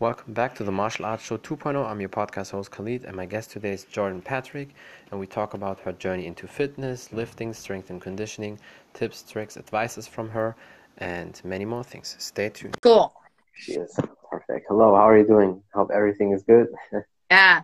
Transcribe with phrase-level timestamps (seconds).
[0.00, 1.86] Welcome back to the Martial Arts Show 2.0.
[1.86, 4.70] I'm your podcast host Khalid, and my guest today is Jordan Patrick,
[5.10, 8.58] and we talk about her journey into fitness, lifting, strength and conditioning,
[8.94, 10.56] tips, tricks, advices from her,
[10.96, 12.16] and many more things.
[12.18, 12.78] Stay tuned.
[12.80, 13.12] Cool.
[13.52, 13.94] She is
[14.30, 14.64] perfect.
[14.70, 15.62] Hello, how are you doing?
[15.74, 16.68] Hope everything is good.
[17.30, 17.60] yeah,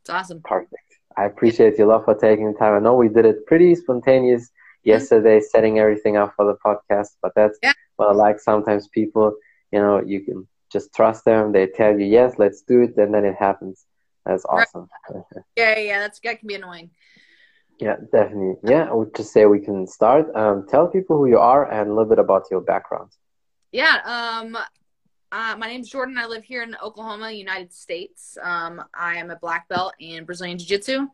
[0.00, 0.42] it's awesome.
[0.44, 0.76] Perfect.
[1.16, 2.74] I appreciate your love for taking the time.
[2.74, 4.90] I know we did it pretty spontaneous mm-hmm.
[4.90, 5.50] yesterday, mm-hmm.
[5.50, 7.72] setting everything up for the podcast, but that's yeah.
[7.96, 8.38] what I like.
[8.38, 9.34] Sometimes people,
[9.72, 11.52] you know, you can just trust them.
[11.52, 13.86] They tell you yes, let's do it, and then it happens.
[14.26, 14.88] That's awesome.
[15.08, 15.22] Right.
[15.56, 16.90] yeah, yeah, that's that can be annoying.
[17.80, 18.56] Yeah, definitely.
[18.64, 20.34] Yeah, I would just say we can start.
[20.34, 23.10] Um, tell people who you are and a little bit about your background.
[23.72, 24.56] Yeah, um,
[25.32, 26.18] uh, my name's Jordan.
[26.18, 28.36] I live here in Oklahoma, United States.
[28.42, 31.08] Um, I am a black belt in Brazilian Jiu Jitsu,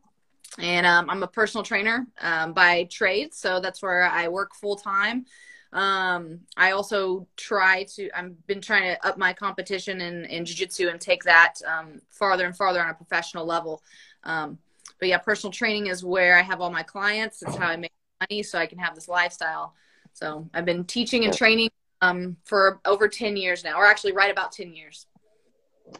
[0.59, 3.35] and um, I'm a personal trainer um, by trade.
[3.35, 5.27] So that's where I work full time.
[5.73, 10.88] Um, I also try to, I've been trying to up my competition in, in jiu-jitsu
[10.88, 13.82] and take that um, farther and farther on a professional level.
[14.24, 14.59] Um,
[14.99, 17.43] but yeah, personal training is where I have all my clients.
[17.43, 19.74] It's how I make money so I can have this lifestyle.
[20.12, 21.71] So I've been teaching and training
[22.02, 25.07] um, for over 10 years now, or actually right about 10 years.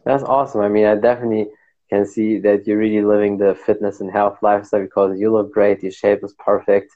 [0.05, 0.61] That's awesome.
[0.61, 1.49] I mean, I definitely
[1.89, 5.83] can see that you're really living the fitness and health lifestyle because you look great.
[5.83, 6.93] Your shape is perfect.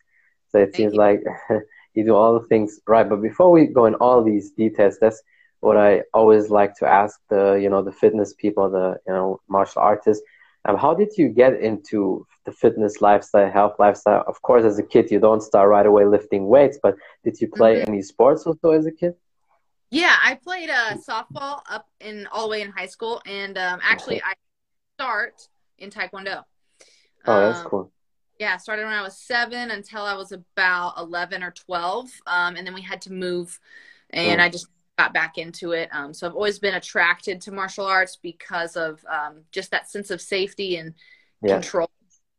[0.50, 0.98] So it Thank seems you.
[0.98, 1.22] like
[1.94, 3.08] you do all the things right.
[3.08, 5.22] But before we go in all these details, that's
[5.60, 9.40] what I always like to ask the you know the fitness people, the you know
[9.48, 10.22] martial artists.
[10.66, 14.24] Um, how did you get into the fitness lifestyle, health lifestyle?
[14.26, 17.48] Of course, as a kid, you don't start right away lifting weights, but did you
[17.48, 17.90] play mm-hmm.
[17.90, 19.14] any sports also as a kid?
[19.90, 23.78] Yeah, I played uh, softball up in all the way in high school, and um,
[23.82, 24.32] actually, I
[24.96, 26.44] start in Taekwondo.
[27.26, 27.93] Oh, that's um, cool
[28.38, 32.10] yeah, started when I was seven until I was about 11 or 12.
[32.26, 33.58] Um, and then we had to move
[34.10, 34.68] and I just
[34.98, 35.88] got back into it.
[35.92, 40.10] Um, so I've always been attracted to martial arts because of um, just that sense
[40.10, 40.94] of safety and
[41.42, 41.54] yeah.
[41.54, 41.90] control.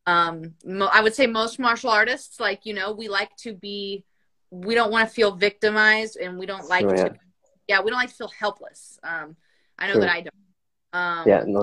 [0.07, 4.05] Um, mo- I would say most martial artists, like, you know, we like to be,
[4.51, 7.15] we don't want to feel victimized and we don't like sure, to,
[7.67, 7.81] yeah.
[7.81, 8.99] we don't like to feel helpless.
[9.03, 9.35] Um,
[9.77, 10.33] I know that I don't.
[10.93, 11.61] Um, yeah, no,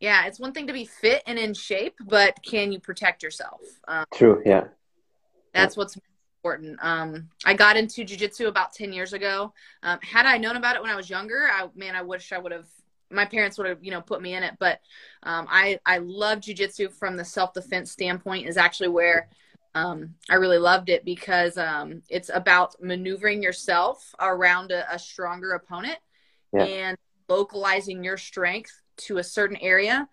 [0.00, 3.60] yeah, it's one thing to be fit and in shape, but can you protect yourself?
[3.86, 4.42] Um, True.
[4.44, 4.64] Yeah.
[5.52, 5.80] That's yeah.
[5.80, 5.98] what's
[6.38, 6.78] important.
[6.82, 9.52] Um, I got into jujitsu about ten years ago.
[9.82, 12.38] Um, had I known about it when I was younger, I man, I wish I
[12.38, 12.66] would have.
[13.10, 14.54] My parents would have, you know, put me in it.
[14.58, 14.80] But
[15.22, 18.46] um, I I love jujitsu from the self defense standpoint.
[18.46, 19.28] Is actually where
[19.74, 25.52] um, I really loved it because um, it's about maneuvering yourself around a, a stronger
[25.52, 25.98] opponent
[26.52, 26.64] yeah.
[26.64, 26.98] and
[27.28, 30.08] localizing your strength to a certain area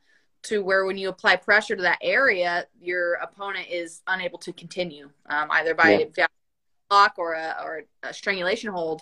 [0.46, 5.10] to where when you apply pressure to that area, your opponent is unable to continue,
[5.28, 6.28] um, either by yeah.
[6.92, 9.02] lock or a, or a strangulation hold.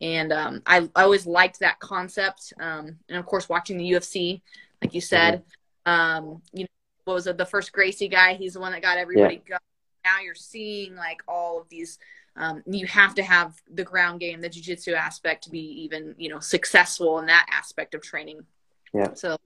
[0.00, 2.52] And um, I, I, always liked that concept.
[2.60, 4.40] Um, and of course, watching the UFC,
[4.80, 5.42] like you said,
[5.86, 6.36] mm-hmm.
[6.52, 6.68] you know,
[7.04, 8.34] what was it, the first Gracie guy?
[8.34, 9.48] He's the one that got everybody yeah.
[9.48, 9.60] going.
[10.04, 11.98] Now you're seeing like all of these.
[12.36, 16.28] Um, you have to have the ground game, the jiu-jitsu aspect to be even, you
[16.28, 18.44] know, successful in that aspect of training.
[18.94, 19.12] Yeah.
[19.14, 19.36] So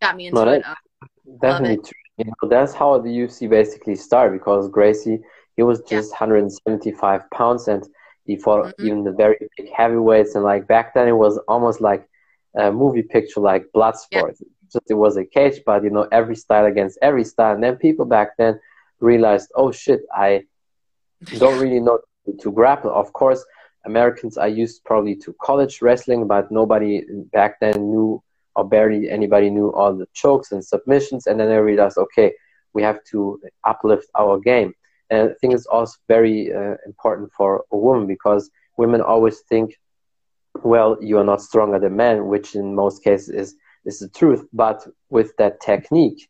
[0.00, 1.40] got me into no, that, it.
[1.40, 1.92] Definitely true.
[2.16, 5.20] You know, that's how the UFC basically started because Gracie,
[5.56, 6.20] he was just yeah.
[6.20, 7.86] 175 pounds and
[8.24, 8.86] he fought mm-hmm.
[8.86, 10.34] even the very big heavyweights.
[10.34, 12.08] And like back then, it was almost like
[12.56, 14.36] a movie picture, like Bloodsport.
[14.40, 14.48] Yeah.
[14.72, 17.54] Just it was a cage, but you know, every style against every style.
[17.54, 18.58] And then people back then
[19.00, 20.44] realized, oh shit, I
[21.38, 22.90] don't really know to, to grapple.
[22.90, 23.44] Of course,
[23.84, 28.22] Americans are used probably to college wrestling, but nobody back then knew
[28.56, 31.26] or barely anybody knew all the chokes and submissions.
[31.26, 32.32] And then I realized, okay,
[32.72, 34.74] we have to uplift our game.
[35.10, 39.78] And I think it's also very uh, important for a woman because women always think,
[40.62, 44.46] well, you are not stronger than men, which in most cases is, is the truth.
[44.52, 46.28] But with that technique,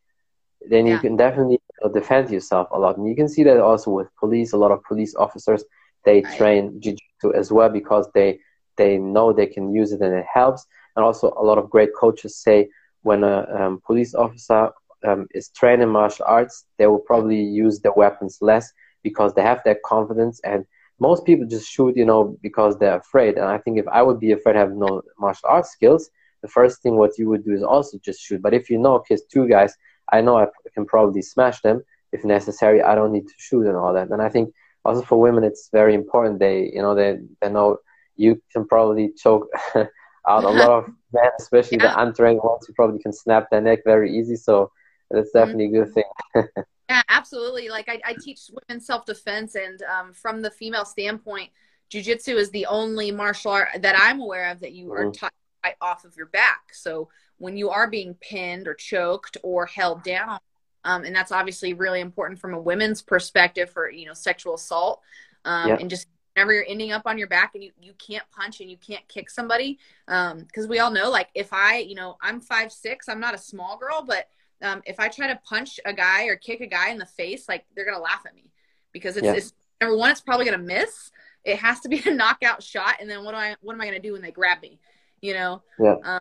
[0.69, 0.95] then yeah.
[0.95, 1.61] you can definitely
[1.93, 2.97] defend yourself a lot.
[2.97, 4.53] And you can see that also with police.
[4.53, 5.63] A lot of police officers,
[6.05, 8.41] they train jiu-jitsu as well because they,
[8.77, 10.67] they know they can use it and it helps.
[10.97, 12.69] And also, a lot of great coaches say
[13.03, 14.71] when a um, police officer
[15.07, 19.43] um, is trained in martial arts, they will probably use their weapons less because they
[19.43, 20.41] have that confidence.
[20.45, 20.65] And
[20.99, 23.37] most people just shoot, you know, because they're afraid.
[23.37, 26.11] And I think if I would be afraid, have no martial arts skills,
[26.43, 28.43] the first thing what you would do is also just shoot.
[28.43, 29.75] But if you know, okay, two guys,
[30.13, 31.83] I know I can probably smash them
[32.13, 32.83] if necessary.
[32.83, 34.11] I don't need to shoot and all that.
[34.11, 34.53] And I think
[34.85, 36.39] also for women, it's very important.
[36.39, 37.79] They, you know, they they know
[38.17, 39.49] you can probably choke
[40.29, 40.45] out.
[40.45, 41.95] A lot of men, especially yeah.
[41.95, 44.37] the untrained ones, you probably can snap their neck very easy.
[44.37, 44.71] So
[45.11, 45.39] that's mm-hmm.
[45.39, 45.83] definitely mm-hmm.
[45.83, 46.65] a good thing.
[46.89, 47.69] yeah, absolutely.
[47.69, 51.51] Like I, I teach women self defense, and um, from the female standpoint,
[51.91, 55.13] jujitsu is the only martial art that I'm aware of that you are mm-hmm.
[55.13, 55.33] taught
[55.65, 56.73] right off of your back.
[56.73, 60.39] So when you are being pinned or choked or held down,
[60.85, 65.01] um, and that's obviously really important from a women's perspective for you know sexual assault,
[65.45, 68.61] um, and just whenever you're ending up on your back and you, you can't punch
[68.61, 72.17] and you can't kick somebody because um, we all know like if i you know
[72.21, 74.29] i'm five six i'm not a small girl but
[74.63, 77.49] um, if i try to punch a guy or kick a guy in the face
[77.49, 78.51] like they're gonna laugh at me
[78.93, 79.35] because it's, yeah.
[79.35, 81.11] it's number one it's probably gonna miss.
[81.45, 83.87] It has to be a knockout shot and then what do i what am i
[83.87, 84.79] gonna do when they grab me
[85.21, 85.63] you know?
[85.79, 85.95] Yeah.
[86.05, 86.21] Um,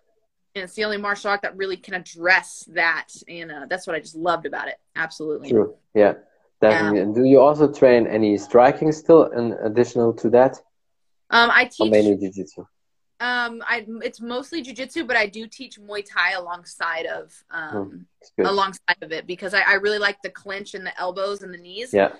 [0.55, 3.95] and it's the only martial art that really can address that and uh, that's what
[3.95, 4.75] i just loved about it.
[4.95, 5.49] Absolutely.
[5.49, 5.75] True.
[5.95, 6.13] Yeah
[6.63, 6.99] Definitely.
[7.01, 10.57] And do you also train any striking still in additional to that?
[11.29, 12.65] Um, I teach or mainly jiu-jitsu.
[13.19, 18.05] Um, I it's mostly jiu-jitsu, but I do teach Muay Thai alongside of um
[18.37, 18.45] hmm.
[18.45, 21.57] alongside of it because I, I really like the clinch and the elbows and the
[21.57, 21.93] knees.
[21.93, 22.13] Yeah.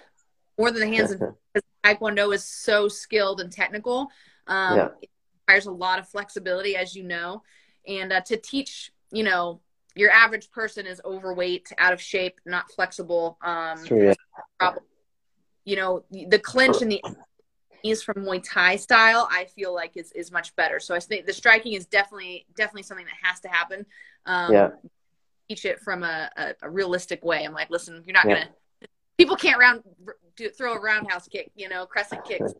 [0.58, 1.16] More than the hands
[1.54, 4.10] because Taekwondo is so skilled and technical.
[4.48, 4.88] Um, yeah.
[5.02, 5.10] it
[5.42, 7.44] requires a lot of flexibility, as you know,
[7.88, 9.62] and uh, to teach, you know,
[9.96, 13.38] your average person is overweight, out of shape, not flexible.
[13.42, 14.14] Um, True, yeah.
[14.60, 14.84] Problem.
[15.66, 17.02] You know, the clinch and the
[17.84, 20.80] knees from Muay Thai style, I feel like is is much better.
[20.80, 23.86] So I think the striking is definitely definitely something that has to happen.
[24.26, 24.70] Um, yeah.
[25.50, 27.44] Teach it from a, a, a, realistic way.
[27.44, 28.46] I'm like, listen, you're not yeah.
[28.46, 28.50] gonna.
[29.18, 29.84] People can't round
[30.36, 32.54] do, throw a roundhouse kick, you know, crescent kicks.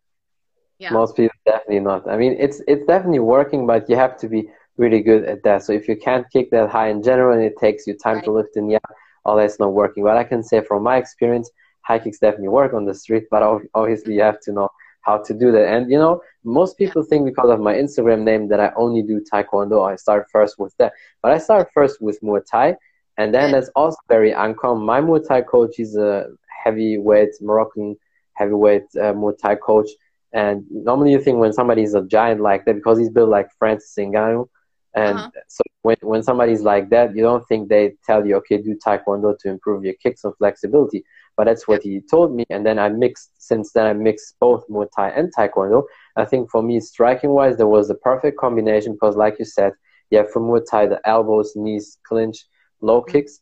[0.80, 0.92] Yeah.
[0.92, 2.10] Most people definitely not.
[2.10, 5.64] I mean, it's it's definitely working, but you have to be really good at that.
[5.64, 8.26] So if you can't kick that high in general and it takes you time right.
[8.26, 8.80] to lift, and yeah,
[9.24, 10.04] all that's not working.
[10.04, 11.50] But I can say from my experience,
[11.84, 13.44] high kicks definitely work on the street, but
[13.74, 14.70] obviously you have to know
[15.02, 15.68] how to do that.
[15.68, 19.22] And you know, most people think because of my Instagram name that I only do
[19.32, 19.90] Taekwondo.
[19.90, 22.76] I start first with that, but I start first with Muay Thai,
[23.18, 24.86] and then that's also very uncommon.
[24.86, 26.28] My Muay Thai coach is a
[26.64, 27.98] heavyweight Moroccan
[28.34, 29.90] heavyweight uh, Muay Thai coach.
[30.34, 33.50] And normally you think when somebody is a giant like that because he's built like
[33.60, 34.48] Francis Ngannou,
[34.96, 35.30] and uh-huh.
[35.48, 39.38] so when, when somebody's like that, you don't think they tell you, okay, do Taekwondo
[39.40, 41.04] to improve your kicks and flexibility.
[41.36, 42.46] But that's what he told me.
[42.50, 45.84] And then I mixed, since then I mixed both Muay Thai and Taekwondo.
[46.16, 49.74] I think for me, striking wise, there was the perfect combination because, like you said,
[50.12, 52.46] you have from Muay Thai the elbows, knees, clinch,
[52.82, 53.12] low mm-hmm.
[53.12, 53.40] kicks,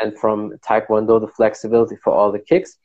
[0.00, 2.76] and from Taekwondo the flexibility for all the kicks.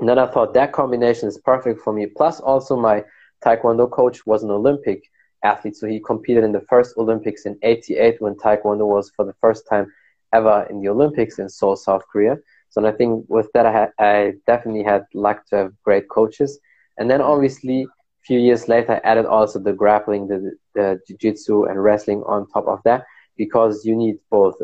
[0.00, 2.06] And then I thought that combination is perfect for me.
[2.06, 3.04] Plus, also my
[3.44, 5.02] Taekwondo coach was an Olympic
[5.42, 5.76] athlete.
[5.76, 9.66] So he competed in the first Olympics in 88 when Taekwondo was for the first
[9.68, 9.92] time
[10.32, 12.38] ever in the Olympics in Seoul, South Korea.
[12.72, 16.58] So I think with that, I, I definitely had luck to have great coaches.
[16.96, 21.64] And then obviously, a few years later, I added also the grappling, the, the jiu-jitsu
[21.64, 23.04] and wrestling on top of that
[23.36, 24.54] because you need both.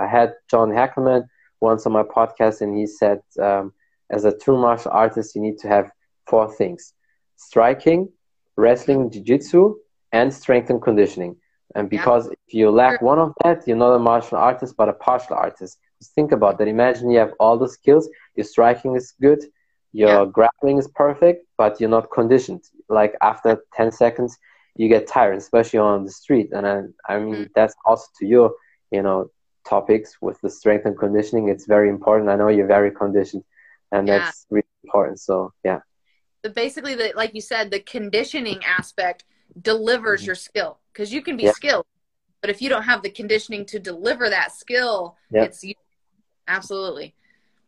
[0.00, 1.24] I had John Hackleman
[1.60, 3.74] once on my podcast and he said, um,
[4.08, 5.90] as a true martial artist, you need to have
[6.26, 6.94] four things.
[7.36, 8.08] Striking,
[8.56, 9.74] wrestling, jiu-jitsu,
[10.12, 11.36] and strength and conditioning.
[11.74, 12.32] And because yeah.
[12.46, 15.76] if you lack one of that, you're not a martial artist, but a partial artist.
[16.00, 16.68] Just think about that.
[16.68, 19.44] Imagine you have all the skills, your striking is good,
[19.92, 20.30] your yeah.
[20.30, 22.62] grappling is perfect, but you're not conditioned.
[22.88, 24.38] Like after 10 seconds,
[24.76, 26.50] you get tired, especially on the street.
[26.52, 27.48] And I, I mean, mm.
[27.54, 28.54] that's also to your,
[28.90, 29.30] you know,
[29.68, 31.48] topics with the strength and conditioning.
[31.48, 32.30] It's very important.
[32.30, 33.44] I know you're very conditioned,
[33.90, 34.18] and yeah.
[34.18, 35.20] that's really important.
[35.20, 35.80] So, yeah.
[36.42, 39.24] But basically, the, like you said, the conditioning aspect–
[39.60, 40.26] delivers mm-hmm.
[40.26, 41.52] your skill because you can be yeah.
[41.52, 41.86] skilled
[42.40, 45.42] but if you don't have the conditioning to deliver that skill yeah.
[45.42, 45.64] it's
[46.48, 47.14] absolutely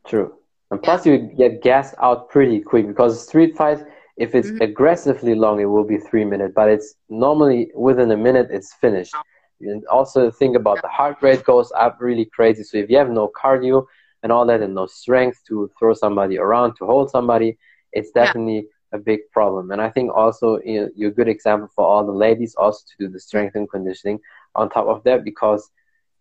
[0.07, 0.35] true
[0.71, 1.13] and plus yeah.
[1.13, 3.79] you get gassed out pretty quick because street fight
[4.17, 4.63] if it's mm-hmm.
[4.63, 9.15] aggressively long it will be three minutes but it's normally within a minute it's finished
[9.61, 10.83] and also think about yeah.
[10.83, 13.85] the heart rate goes up really crazy so if you have no cardio
[14.23, 17.57] and all that and no strength to throw somebody around to hold somebody
[17.93, 19.71] it's definitely a big problem.
[19.71, 22.81] And I think also you know, you're a good example for all the ladies also
[22.81, 24.19] to do the strength and conditioning
[24.55, 25.71] on top of that because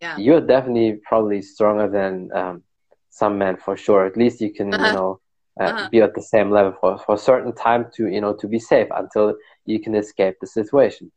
[0.01, 0.17] yeah.
[0.17, 2.63] you're definitely probably stronger than um,
[3.09, 4.05] some men for sure.
[4.05, 4.85] At least you can, uh-huh.
[4.85, 5.19] you know,
[5.59, 5.89] uh, uh-huh.
[5.89, 8.59] be at the same level for, for a certain time to, you know, to be
[8.59, 11.11] safe until you can escape the situation.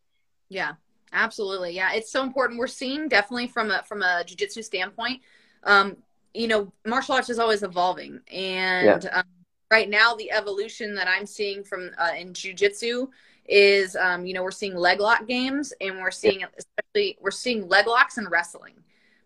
[0.48, 0.72] Yeah,
[1.12, 1.74] absolutely.
[1.74, 2.58] Yeah, it's so important.
[2.58, 5.22] We're seeing definitely from a from a jujitsu standpoint.
[5.64, 5.96] Um,
[6.34, 9.18] you know, martial arts is always evolving, and yeah.
[9.18, 9.24] um,
[9.72, 13.08] right now the evolution that i'm seeing from uh, in jiu-jitsu
[13.46, 16.46] is um, you know we're seeing leg lock games and we're seeing yeah.
[16.58, 18.74] especially we're seeing leg locks and wrestling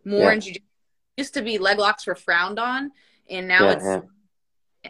[0.05, 0.33] more yeah.
[0.33, 0.65] in jiu-jitsu
[1.17, 2.91] used to be leg locks were frowned on
[3.29, 4.07] and now yeah, it's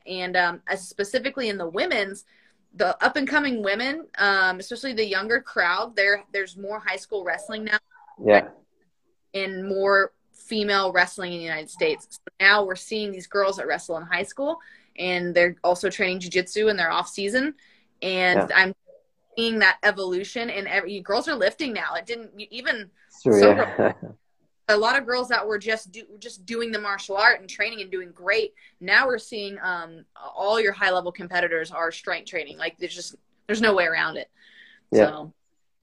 [0.06, 2.25] and um, specifically in the women's
[2.75, 7.25] the up and coming women um, especially the younger crowd there there's more high school
[7.25, 7.78] wrestling now
[8.23, 8.49] yeah
[9.35, 13.66] and more female wrestling in the united states so now we're seeing these girls that
[13.66, 14.59] wrestle in high school
[14.99, 17.54] and they're also training jiu-jitsu in their off season.
[18.02, 18.56] And yeah.
[18.56, 18.75] I'm
[19.36, 21.94] seeing that evolution and every girls are lifting now.
[21.94, 22.90] It didn't even
[23.22, 23.92] Sure, so yeah.
[24.68, 27.80] a lot of girls that were just do, just doing the martial art and training
[27.80, 28.54] and doing great.
[28.80, 32.58] Now we're seeing um, all your high level competitors are strength training.
[32.58, 33.16] Like there's just
[33.46, 34.30] there's no way around it.
[34.90, 35.06] Yeah.
[35.06, 35.32] So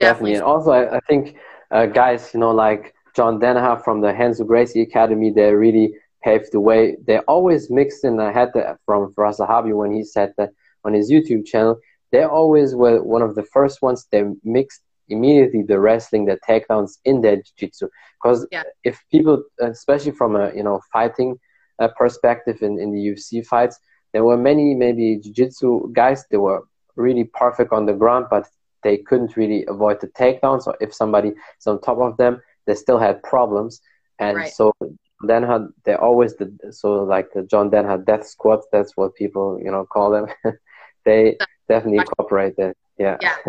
[0.03, 0.35] Definitely.
[0.35, 1.37] And also, I, I think
[1.71, 6.51] uh, guys, you know, like John Danaher from the Renzo Gracie Academy, they really paved
[6.51, 6.97] the way.
[7.05, 8.19] They always mixed in.
[8.19, 10.51] I had that from Firas Zahabi when he said that
[10.83, 11.79] on his YouTube channel.
[12.13, 14.07] They always were one of the first ones.
[14.11, 17.89] They mixed immediately the wrestling, the takedowns in their jiu-jitsu.
[18.23, 18.63] Because Yeah.
[18.85, 21.37] if people, especially from a you know fighting
[21.79, 23.79] uh, perspective in, in the UFC fights,
[24.13, 26.25] there were many maybe jiu-jitsu guys.
[26.31, 26.63] They were
[26.95, 28.47] really perfect on the ground, but
[28.83, 30.67] they couldn't really avoid the takedowns.
[30.67, 33.81] Or if somebody is on top of them, they still had problems.
[34.19, 34.47] And Right.
[34.47, 34.73] so
[35.21, 38.67] then had they always did so like the John Danaher death squats.
[38.71, 40.27] That's what people you know call them.
[41.05, 42.75] they definitely incorporate that.
[42.97, 43.35] Yeah, Yeah.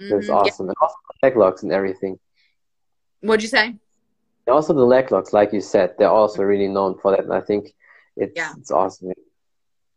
[0.00, 0.28] it's Mhm.
[0.28, 0.34] Yeah.
[0.34, 0.68] awesome.
[0.68, 2.18] And also the leg locks and everything.
[3.20, 3.66] What'd you say?
[3.66, 7.20] And also the leg locks, like you said, they're also really known for that.
[7.24, 7.74] And I think
[8.16, 8.52] it's Yeah.
[8.56, 9.12] it's awesome.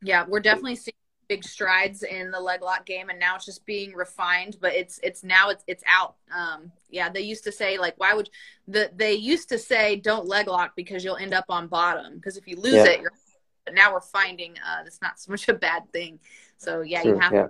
[0.02, 0.94] Yeah, we're definitely seeing
[1.28, 4.58] big strides in the leg lock game, and now it's just being refined.
[4.60, 6.16] But it's it's now it's it's out.
[6.34, 8.30] Um, yeah, they used to say like, why would
[8.68, 12.38] the they used to say don't leg lock because you'll end up on bottom because
[12.38, 12.86] if you lose Yeah.
[12.88, 13.12] it, you're.
[13.66, 16.20] But now we're finding uh, that's not so much a bad thing.
[16.60, 17.48] So yeah, you have yeah.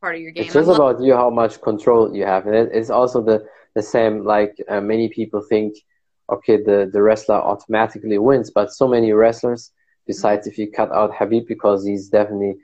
[0.00, 0.44] part of your game.
[0.44, 3.44] It's just about you how much control you have, and it, it's also the
[3.74, 4.24] the same.
[4.24, 5.74] Like uh, many people think,
[6.30, 9.72] okay, the the wrestler automatically wins, but so many wrestlers,
[10.06, 12.56] besides if you cut out Khabib because he's definitely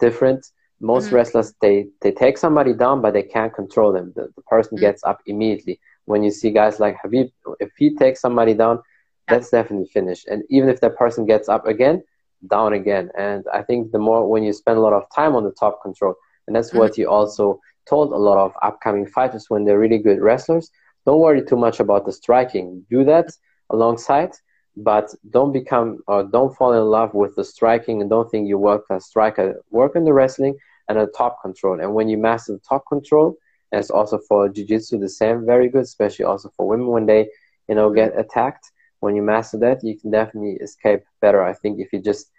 [0.00, 0.46] different.
[0.80, 1.12] Most Mhm.
[1.12, 4.12] wrestlers they they take somebody down, but they can't control them.
[4.16, 4.80] The, the person Mhm.
[4.80, 5.80] gets up immediately.
[6.06, 8.80] When you see guys like Khabib, if he takes somebody down,
[9.28, 9.38] Yeah.
[9.38, 10.26] that's definitely finished.
[10.28, 12.02] And even if that person gets up again,
[12.46, 13.10] down again.
[13.16, 15.82] And I think the more when you spend a lot of time on the top
[15.82, 16.14] control,
[16.46, 17.02] and that's what mm-hmm.
[17.02, 20.70] you also told a lot of upcoming fighters when they're really good wrestlers.
[21.06, 22.84] Don't worry too much about the striking.
[22.90, 23.30] Do that
[23.70, 24.32] alongside,
[24.76, 28.58] but don't become or don't fall in love with the striking and don't think you
[28.58, 29.62] work as striker.
[29.70, 30.56] Work on the wrestling
[30.88, 31.80] and the top control.
[31.80, 33.36] And when you master the top control,
[33.72, 37.28] and it's also for jiu-jitsu the same, very good, especially also for women when they,
[37.68, 38.20] you know, get mm-hmm.
[38.20, 38.70] attacked.
[39.00, 41.42] When you master that, you can definitely escape better.
[41.42, 42.30] I think if you just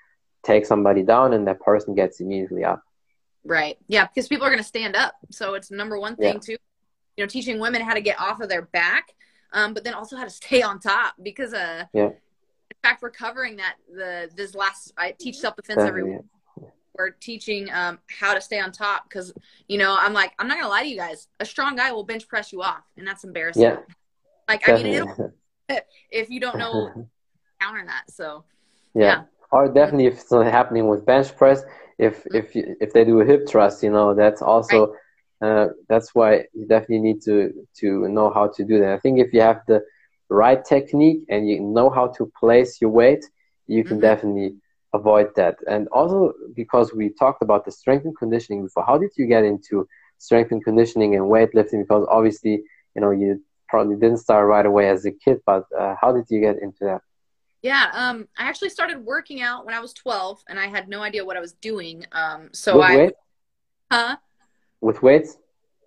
[0.43, 2.83] take somebody down and that person gets immediately up.
[3.45, 3.77] Right.
[3.87, 5.15] Yeah, because people are going to stand up.
[5.31, 6.39] So it's number one thing Yeah.
[6.39, 6.57] too.
[7.17, 9.13] You know, teaching women how to get off of their back,
[9.53, 11.15] um, but then also how to stay on top.
[11.21, 12.07] Because uh, Yeah.
[12.09, 16.17] in fact, we're covering that the this last I teach self defense every Definitely.
[16.17, 16.25] week.
[16.97, 19.33] We're teaching um, how to stay on top because
[19.67, 21.27] you know I'm like I'm not gonna lie to you guys.
[21.39, 23.63] A strong guy will bench press you off, and that's embarrassing.
[23.63, 23.77] Yeah,
[24.49, 25.33] Like I mean, it'll,
[26.11, 26.91] if you don't know
[27.61, 28.09] counter that.
[28.11, 28.45] So
[28.95, 29.17] yeah.
[29.19, 29.21] Yeah.
[29.51, 31.63] Or definitely if it's not happening with bench press,
[31.97, 34.93] if if you, if they do a hip thrust, you know, that's also
[35.41, 38.93] uh, that's why you definitely need to to know how to do that.
[38.93, 39.81] I think if you have the
[40.29, 43.23] right technique and you know how to place your weight,
[43.67, 44.01] you can Mhm.
[44.01, 44.55] definitely
[44.93, 45.57] avoid that.
[45.67, 49.43] And also because we talked about the strength and conditioning before, how did you get
[49.43, 51.81] into strength and conditioning and weightlifting?
[51.81, 52.63] Because obviously,
[52.95, 56.25] you know, you probably didn't start right away as a kid, but uh, how did
[56.29, 57.01] you get into that?
[57.61, 61.01] yeah, um, I actually started working out when I was 12, and I had no
[61.01, 62.05] idea what I was doing.
[62.13, 63.13] Um, so with I, weight?
[63.91, 64.17] huh?
[64.81, 65.37] With weights?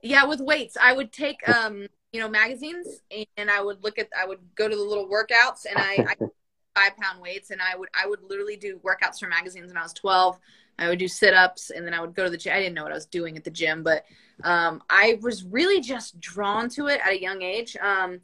[0.03, 3.01] Yeah, with weights, I would take um, you know, magazines
[3.37, 6.17] and I would look at I would go to the little workouts and I, I
[6.75, 9.83] five pound weights and I would I would literally do workouts for magazines when I
[9.83, 10.39] was twelve.
[10.79, 12.55] I would do sit ups and then I would go to the gym.
[12.55, 14.05] I didn't know what I was doing at the gym, but
[14.43, 17.77] um, I was really just drawn to it at a young age.
[17.77, 18.21] Um,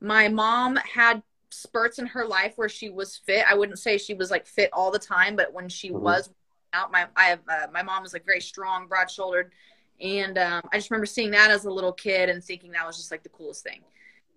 [0.00, 3.44] my mom had spurts in her life where she was fit.
[3.48, 6.00] I wouldn't say she was like fit all the time, but when she Mhm.
[6.00, 6.30] was
[6.72, 9.52] out, my I have uh, my mom was like very strong, broad shouldered,
[10.00, 12.96] and um, I just remember seeing that as a little kid and thinking that was
[12.96, 13.82] just like the coolest thing.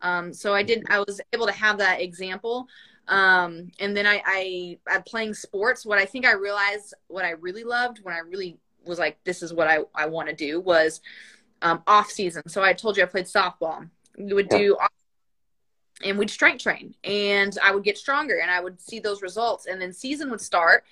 [0.02, 0.88] Um, so I didn't.
[0.92, 2.68] I was able to have that example.
[3.08, 7.32] Um, and then I, I, at playing sports, what I think I realized what I
[7.32, 10.60] really loved when I really was like, this is what I, I want to do
[10.60, 11.02] was
[11.62, 12.48] um, off season.
[12.48, 13.88] So I told you I played softball.
[14.18, 14.58] We would Yeah.
[14.58, 14.78] do,
[16.04, 19.66] and we'd strength train, and I would get stronger, and I would see those results.
[19.66, 20.84] And then season would start,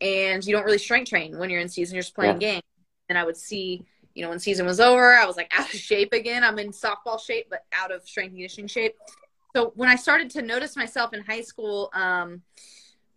[0.00, 1.94] and you don't really strength train when you're in season.
[1.96, 2.62] You're just playing games.
[3.08, 5.80] And I would see, you know, when season was over, I was like out of
[5.80, 6.44] shape again.
[6.44, 8.94] I'm in softball shape, but out of strength conditioning shape.
[9.54, 12.42] So when I started to notice myself in high school, um,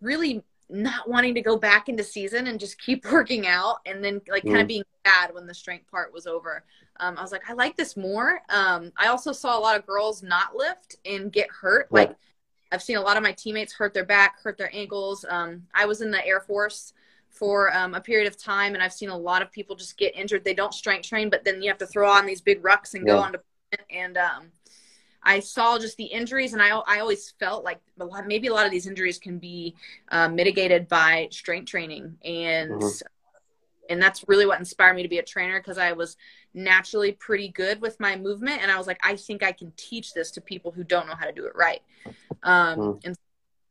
[0.02, 4.22] really not wanting to go back into season and just keep working out, and then
[4.30, 4.62] like kind Mm.
[4.62, 6.64] of being sad when the strength part was over.
[7.00, 8.42] Um, I was like, I like this more.
[8.50, 11.88] Um, I also saw a lot of girls not lift and get hurt.
[11.90, 12.10] Right.
[12.10, 12.18] Like
[12.72, 15.26] I've seen a lot of my teammates hurt their back, hurt their ankles.
[15.30, 16.94] Um, I was in the Air Force
[17.30, 20.16] for um, a period of time, and I've seen a lot of people just get
[20.16, 20.44] injured.
[20.44, 23.06] They don't strength train, but then you have to throw on these big rucks and
[23.06, 23.14] yeah.
[23.14, 23.42] go on to
[23.90, 24.52] and um,
[25.28, 27.80] I saw just the injuries, and I I always felt like
[28.26, 29.76] maybe a lot of these injuries can be
[30.10, 33.08] uh, mitigated by strength training, and mm-hmm.
[33.90, 36.16] and that's really what inspired me to be a trainer because I was
[36.54, 40.14] naturally pretty good with my movement, and I was like, I think I can teach
[40.14, 41.82] this to people who don't know how to do it right,
[42.44, 43.00] um, mm-hmm.
[43.04, 43.18] and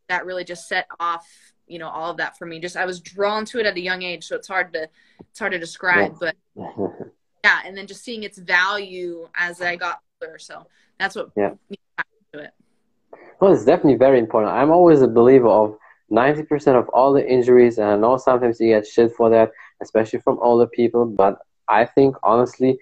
[0.09, 1.27] that really just set off
[1.67, 2.61] you know all of that for me.
[2.61, 5.39] Just I was drawn to it at a young age, so it's hard to it's
[5.39, 6.33] hard to describe, yeah.
[6.55, 6.55] but
[7.45, 10.67] yeah, and then just seeing its value as I got older, so
[10.99, 11.51] that's what yeah.
[12.33, 12.51] to it.
[13.41, 14.53] Well, it's definitely very important.
[14.53, 15.77] I'm always a believer of
[16.11, 19.51] 90% of all the injuries, and I know sometimes you get shit for that,
[19.83, 21.39] especially from older people, but
[21.69, 22.79] I think honestly,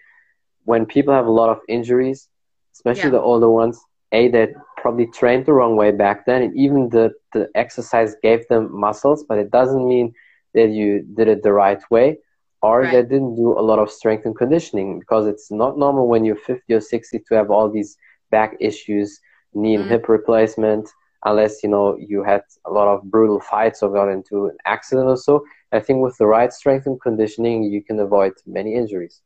[0.64, 2.28] when people have a lot of injuries,
[2.72, 3.10] especially yeah.
[3.10, 3.80] the older ones,
[4.12, 8.46] A, they probably trained the wrong way back then, and even the, the exercise gave
[8.48, 10.12] them muscles, but it doesn't mean
[10.54, 12.18] that you did it the right way
[12.64, 12.92] or right.
[12.92, 16.34] they didn't do a lot of strength and conditioning because it's not normal when you're
[16.34, 17.94] 50 or 60 to have all these
[18.36, 19.08] back issues,
[19.52, 20.86] knee and mm hip replacement,
[21.24, 25.08] unless you know you had a lot of brutal fights or got into an accident
[25.14, 25.34] or so.
[25.78, 29.16] I think with the right strength and conditioning, you can avoid many injuries.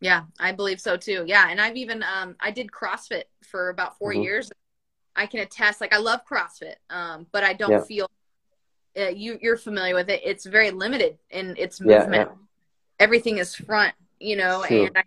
[0.00, 1.20] Yeah, I believe so too.
[1.26, 4.22] Yeah, and I've even um, I did CrossFit for about 4 mm-hmm.
[4.22, 4.52] years.
[5.16, 5.80] I can attest.
[5.80, 7.84] Like I love CrossFit, um, but I don't yeah.
[7.84, 8.06] feel
[9.00, 10.20] uh, you you're familiar with it.
[10.24, 12.28] It's very limited in its movement.
[12.28, 12.44] Yeah, yeah
[12.98, 15.02] everything is front, you know, and I,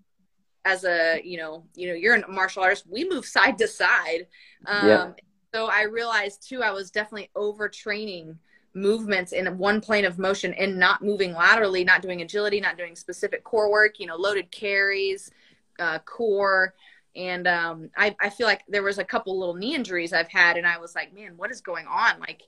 [0.67, 4.27] as a, you know, you know, you're a martial artist, we move side to side.
[4.65, 5.11] Um, yeah.
[5.53, 8.35] so I realized too, I was definitely overtraining
[8.73, 12.95] movements in one plane of motion and not moving laterally, not doing agility, not doing
[12.95, 15.31] specific core work, you know, loaded carries,
[15.79, 16.73] uh, core.
[17.15, 20.55] And um, I, I feel like there was a couple little knee injuries I've had,
[20.57, 22.19] and I was like, man, what is going on?
[22.19, 22.43] Like,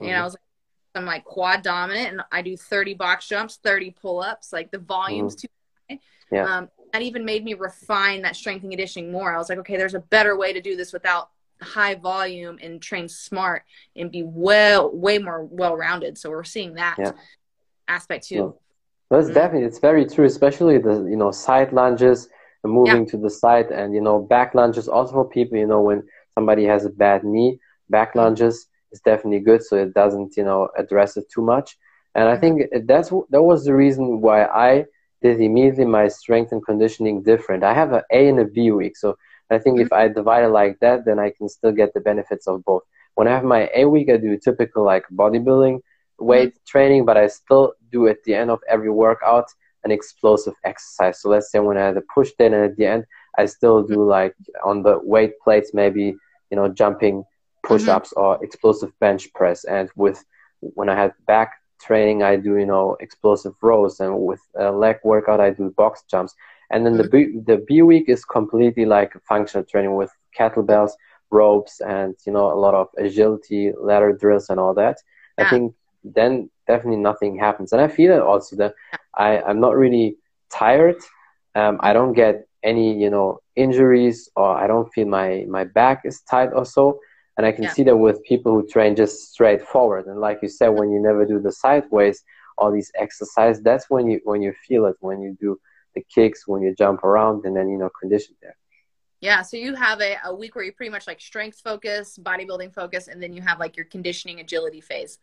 [0.00, 0.06] mm-hmm.
[0.06, 0.40] and I was like,
[0.94, 4.52] I'm like quad dominant and I do 30 box jumps, 30 pull ups.
[4.52, 5.40] Like the volume's mm.
[5.40, 5.48] too
[5.90, 5.98] high.
[6.30, 6.56] Yeah.
[6.56, 9.34] Um, that even made me refine that strength and conditioning more.
[9.34, 11.28] I was like, okay, there's a better way to do this without
[11.60, 13.64] high volume and train smart
[13.96, 16.16] and be well, way more well rounded.
[16.16, 17.10] So we're seeing that yeah.
[17.88, 18.34] aspect too.
[18.36, 18.50] Yeah.
[19.10, 19.34] That's mm-hmm.
[19.34, 22.28] definitely, it's very true, especially the, you know, side lunges,
[22.62, 23.10] and moving yeah.
[23.10, 24.88] to the side and, you know, back lunges.
[24.88, 27.58] Also for people, you know, when somebody has a bad knee,
[27.90, 28.20] back mm-hmm.
[28.20, 31.76] lunges is definitely good so it doesn't you know address it too much
[32.14, 34.84] and i think that's that was the reason why i
[35.24, 37.64] did immediately my strength and conditioning different.
[37.64, 39.16] I have an a and a b week so
[39.50, 42.46] i think if i divide it like that then i can still get the benefits
[42.46, 42.82] of both.
[43.14, 45.76] When i have my a week i do typical like bodybuilding
[46.18, 46.70] weight mm-hmm.
[46.72, 49.48] training but i still do at the end of every workout
[49.84, 51.20] an explosive exercise.
[51.20, 53.02] So let's say when i had a push day and at the end
[53.38, 54.34] i still do like
[54.70, 56.06] on the weight plates maybe
[56.50, 57.24] you know jumping
[57.70, 58.20] push-ups mm-hmm.
[58.22, 59.64] or explosive bench press.
[59.64, 60.18] And with
[60.78, 64.96] when i had back training i do you know explosive rows and with a leg
[65.04, 66.34] workout i do box jumps.
[66.70, 70.92] And then the b the b week is completely like functional training with kettlebells
[71.30, 74.96] ropes and you know a lot of agility ladder drills and all that.
[75.38, 75.46] Yeah.
[75.46, 77.72] i think then definitely nothing happens.
[77.72, 78.74] And i feel it also that
[79.14, 80.16] i i'm not really
[80.50, 81.00] tired.
[81.54, 86.02] Um, i don't get any you know injuries or i don't feel my my back
[86.04, 86.98] is tight or so
[87.36, 87.72] and I can yeah.
[87.72, 90.06] see that with people who train just straight forward.
[90.06, 92.22] And like you said, when you never do the sideways,
[92.56, 95.58] all these exercise, that's when you when you feel it, when you do
[95.94, 98.56] the kicks, when you jump around and then you know condition there.
[99.20, 102.74] Yeah, so you have a, a week where you pretty much like strength focus, bodybuilding
[102.74, 105.18] focus, and then you have like your conditioning agility phase.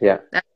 [0.00, 0.18] Yeah.
[0.32, 0.46] That's,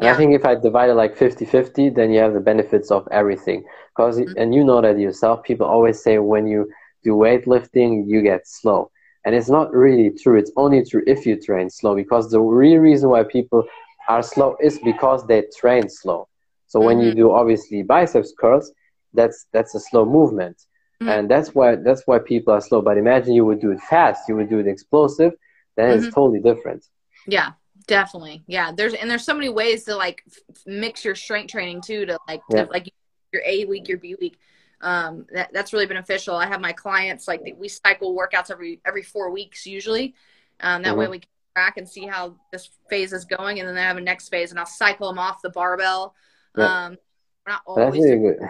[0.00, 0.12] and yeah.
[0.12, 3.64] I think if I divide it like 50-50, then you have the benefits of everything.
[3.96, 4.36] Because mm-hmm.
[4.36, 6.70] and you know that yourself, people always say when you
[7.02, 8.90] do weightlifting, you get slow.
[9.24, 10.38] And it's not really true.
[10.38, 13.64] It's only true if you train slow because the real reason why people
[14.08, 16.28] are slow is because they train slow.
[16.66, 16.86] So mm-hmm.
[16.86, 17.18] when you mm-hmm.
[17.18, 18.72] do obviously biceps curls,
[19.12, 20.56] that's that's a slow movement.
[21.02, 21.08] Mm-hmm.
[21.08, 22.80] And that's why that's why people are slow.
[22.80, 25.32] But imagine you would do it fast, you would do it explosive,
[25.76, 26.06] then mm-hmm.
[26.06, 26.86] it's totally different.
[27.26, 27.52] Yeah,
[27.86, 28.42] definitely.
[28.46, 32.06] Yeah, there's and there's so many ways to like f- mix your strength training too
[32.06, 32.64] to like yeah.
[32.64, 32.92] to, like
[33.32, 34.38] your A week, your B week
[34.80, 36.36] um, that, that's really beneficial.
[36.36, 40.14] I have my clients like we cycle workouts every every four weeks usually.
[40.60, 40.98] Um, that mm-hmm.
[40.98, 43.96] way we can track and see how this phase is going, and then I have
[43.96, 46.14] a next phase, and I'll cycle them off the barbell.
[46.56, 46.86] Yeah.
[46.86, 46.98] Um,
[47.46, 48.04] not always.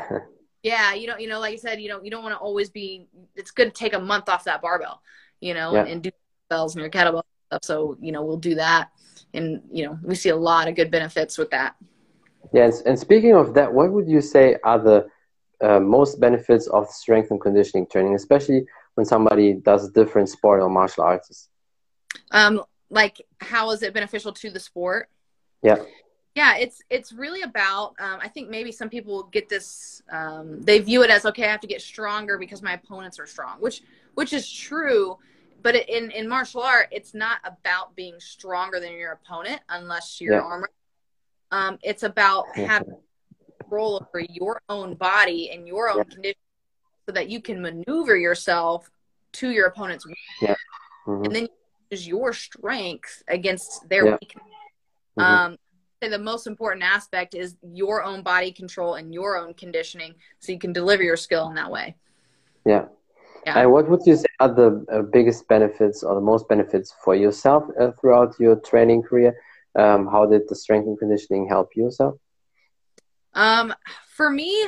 [0.62, 2.68] Yeah, you know, you know, like I said, you know, you don't want to always
[2.68, 3.06] be.
[3.34, 5.00] It's good to take a month off that barbell,
[5.40, 5.80] you know, yeah.
[5.80, 6.10] and, and do
[6.50, 7.64] bells and your kettlebell stuff.
[7.64, 8.90] So you know, we'll do that,
[9.32, 11.76] and you know, we see a lot of good benefits with that.
[12.52, 15.06] Yes, and speaking of that, what would you say are the
[15.60, 20.68] uh, most benefits of strength and conditioning training, especially when somebody does different sport or
[20.68, 21.48] martial arts?
[22.30, 25.08] Um, like how is it beneficial to the sport?
[25.62, 25.76] Yeah.
[26.34, 30.78] yeah it's it's really about um, i think maybe some people get this um, they
[30.78, 33.82] view it as okay i have to get stronger because my opponents are strong which
[34.14, 35.18] which is true
[35.62, 40.34] but in in martial art it's not about being stronger than your opponent unless you're
[40.34, 40.40] yeah.
[40.40, 40.70] armor
[41.52, 42.94] um, it's about having
[43.70, 46.14] control over your own body and your own yeah.
[46.14, 46.40] condition
[47.06, 48.90] so that you can maneuver yourself
[49.32, 50.04] to your opponent's
[50.42, 50.54] yeah.
[51.06, 51.24] Mm-hmm.
[51.24, 51.48] and then
[51.90, 54.16] use your strength against their yeah.
[54.20, 54.44] weakness
[55.18, 55.22] mm-hmm.
[55.22, 55.56] um,
[56.00, 60.58] the most important aspect is your own body control and your own conditioning so you
[60.58, 61.94] can deliver your skill in that way
[62.66, 62.84] yeah
[63.46, 63.60] yeah.
[63.60, 67.14] And what would you say are the uh, biggest benefits or the most benefits for
[67.14, 69.34] yourself uh, throughout your training career?
[69.78, 72.16] Um, how did the strength and conditioning help yourself?
[73.34, 73.74] Um,
[74.08, 74.66] for me,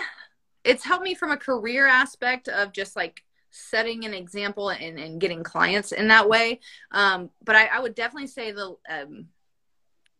[0.64, 5.20] it's helped me from a career aspect of just like setting an example and, and
[5.20, 6.60] getting clients in that way.
[6.90, 9.28] Um, but I, I would definitely say the um,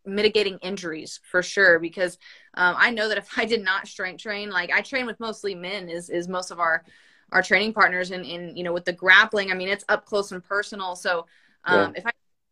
[0.04, 2.18] mitigating injuries for sure because
[2.54, 5.54] um, I know that if I did not strength train, like I train with mostly
[5.54, 6.84] men, is is most of our
[7.30, 10.32] our training partners, and in you know with the grappling, I mean it's up close
[10.32, 10.94] and personal.
[10.96, 11.26] So
[11.64, 12.00] um, yeah.
[12.00, 12.10] if I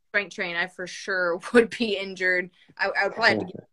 [0.08, 2.50] strength train, I for sure would be injured.
[2.78, 3.68] I, I would probably have to get,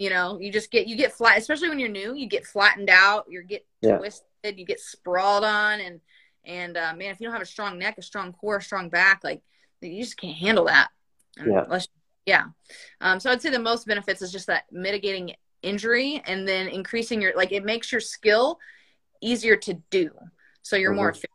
[0.00, 2.88] you know, you just get you get flat, especially when you're new, you get flattened
[2.88, 3.98] out, you get yeah.
[3.98, 6.00] twisted, you get sprawled on, and
[6.42, 8.88] and uh, man, if you don't have a strong neck, a strong core, a strong
[8.88, 9.42] back, like
[9.82, 10.88] you just can't handle that.
[11.36, 11.64] Yeah.
[11.64, 11.88] Unless
[12.24, 12.44] yeah.
[13.02, 17.20] Um, so I'd say the most benefits is just that mitigating injury and then increasing
[17.20, 18.58] your like it makes your skill
[19.20, 20.10] easier to do.
[20.62, 20.96] So you're mm-hmm.
[20.96, 21.30] more efficient.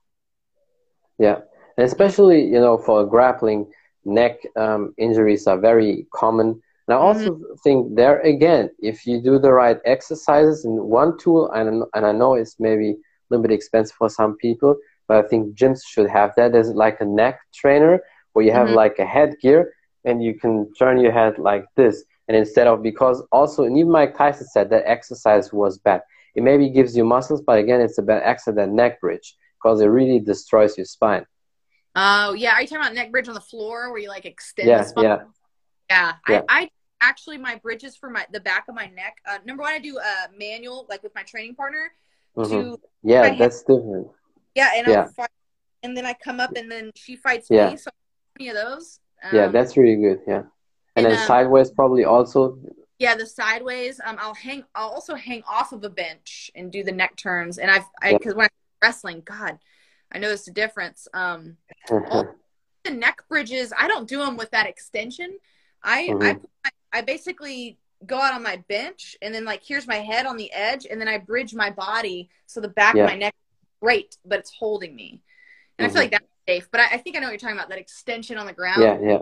[1.20, 1.38] Yeah.
[1.78, 3.72] And especially, you know, for grappling,
[4.06, 6.64] neck um, injuries are very common.
[6.88, 7.56] And I also mm-hmm.
[7.64, 12.12] think there again, if you do the right exercises and one tool, and, and I
[12.12, 12.96] know it's maybe a
[13.30, 14.76] little bit expensive for some people,
[15.08, 16.52] but I think gyms should have that.
[16.52, 18.02] There's like a neck trainer
[18.34, 18.76] where you have mm-hmm.
[18.76, 22.04] like a headgear and you can turn your head like this.
[22.28, 26.02] And instead of, because also, and even Mike Tyson said that exercise was bad.
[26.36, 29.86] It maybe gives you muscles, but again, it's a bad exercise neck bridge because it
[29.86, 31.26] really destroys your spine.
[31.96, 32.54] Oh, yeah.
[32.54, 34.90] Are you talking about neck bridge on the floor where you like extend yeah, the
[34.90, 35.04] spine?
[35.06, 35.24] Yeah.
[35.90, 36.14] Yeah.
[36.28, 36.42] yeah.
[36.50, 36.70] I, I
[37.06, 39.98] actually, my bridges for my, the back of my neck, uh, number one, I do
[39.98, 41.92] a manual, like with my training partner.
[42.36, 42.52] Mm-hmm.
[42.52, 44.08] To yeah, that's different.
[44.56, 44.72] Yeah.
[44.76, 45.08] And yeah.
[45.16, 45.30] Fight,
[45.84, 47.70] and then I come up and then she fights yeah.
[47.70, 47.78] me.
[47.78, 47.92] So
[48.40, 49.00] any of those.
[49.24, 50.22] Um, yeah, that's really good.
[50.28, 50.44] Yeah,
[50.96, 52.58] and, and then um, sideways probably also.
[53.00, 54.00] Yeah, the sideways.
[54.04, 54.64] Um, I'll hang.
[54.74, 57.58] I'll also hang off of a bench and do the neck turns.
[57.58, 58.38] And I've because yeah.
[58.38, 59.60] when I'm wrestling, God,
[60.12, 61.08] I noticed a difference.
[61.14, 61.58] Um,
[61.90, 65.38] the neck bridges, I don't do them with that extension.
[65.84, 66.24] I mm-hmm.
[66.64, 70.38] I I basically go out on my bench and then like here's my head on
[70.38, 73.04] the edge and then I bridge my body so the back yeah.
[73.04, 73.36] of my neck
[73.82, 75.22] great, but it's holding me.
[75.78, 75.92] And mm-hmm.
[75.92, 76.52] I feel like mm-hmm.
[76.54, 76.68] safe.
[76.72, 77.70] But I, I, think I know what you're talking about.
[77.70, 78.82] That extension on the ground.
[78.82, 79.18] Yeah, yeah.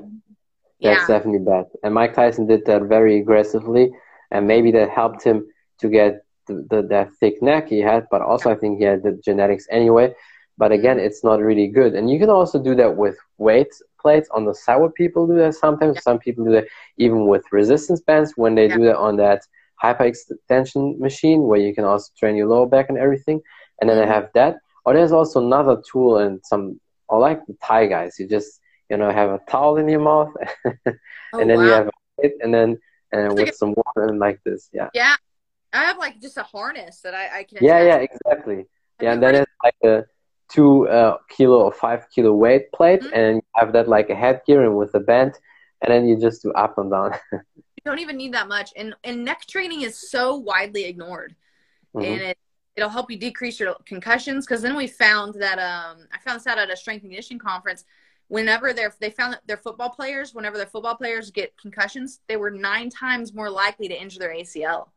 [0.81, 1.17] That's yeah.
[1.17, 1.65] definitely bad.
[1.83, 3.91] And Mike Tyson did that very aggressively,
[4.31, 5.47] and maybe that helped him
[5.79, 8.07] to get the, the that thick neck he had.
[8.11, 10.13] But also, I think he had the genetics anyway.
[10.57, 11.95] But again, it's not really good.
[11.95, 14.77] And you can also do that with weight plates on the side.
[14.77, 15.95] What people do that sometimes.
[15.95, 16.01] Yeah.
[16.01, 18.77] Some people do that even with resistance bands when they yeah.
[18.77, 19.41] do that on that
[19.83, 23.41] hyperextension machine where you can also train your lower back and everything.
[23.81, 24.57] And then they have that.
[24.85, 28.19] Or there's also another tool and some or like the Thai guys.
[28.19, 30.31] You just you know have a towel in your mouth,
[30.65, 30.87] oh, and
[31.33, 31.63] oh, then wow.
[31.63, 32.77] you have it, and then
[33.11, 34.69] and with some water and like this.
[34.73, 34.89] Yeah.
[34.93, 35.15] Yeah,
[35.71, 37.59] I have like just a harness that I, I can.
[37.61, 38.65] Yeah, yeah, exactly.
[39.01, 40.03] yeah, and then it's like a
[40.53, 43.13] two uh, kilo or five kilo weight plate, mm-hmm.
[43.13, 45.33] and you have that like a headgear and with a band,
[45.81, 47.13] and then you just do up and down.
[47.31, 51.35] you don't even need that much, and and neck training is so widely ignored,
[51.95, 52.05] mm-hmm.
[52.05, 52.37] and it
[52.75, 56.47] it'll help you decrease your concussions because then we found that um, I found this
[56.47, 57.85] out at a strength and conditioning conference.
[58.29, 62.37] Whenever they're they found that their football players, whenever their football players get concussions, they
[62.37, 64.87] were nine times more likely to injure their ACL.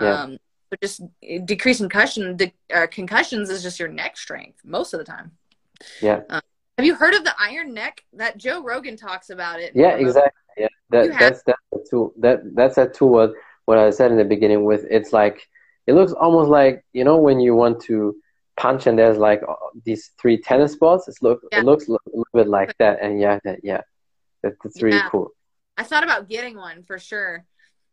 [0.00, 0.22] Yeah.
[0.22, 0.38] Um,
[0.74, 1.02] but just
[1.44, 5.32] decreasing concussion, de- uh, concussions is just your neck strength most of the time.
[6.00, 6.22] Yeah.
[6.30, 6.40] Um,
[6.76, 8.04] have you heard of the iron neck?
[8.14, 9.72] That Joe Rogan talks about it.
[9.74, 10.32] Yeah, exactly.
[10.56, 12.12] Yeah, that, that's that's a tool.
[12.18, 13.10] That that's a tool.
[13.10, 13.32] What
[13.64, 15.48] what I said in the beginning with it's like
[15.86, 18.16] it looks almost like you know when you want to
[18.56, 21.06] punch and there's like uh, these three tennis balls.
[21.06, 21.60] It look yeah.
[21.60, 23.82] it looks a little bit like that, and yeah, that, yeah,
[24.42, 25.08] that, that's really yeah.
[25.10, 25.30] cool.
[25.76, 27.44] I thought about getting one for sure.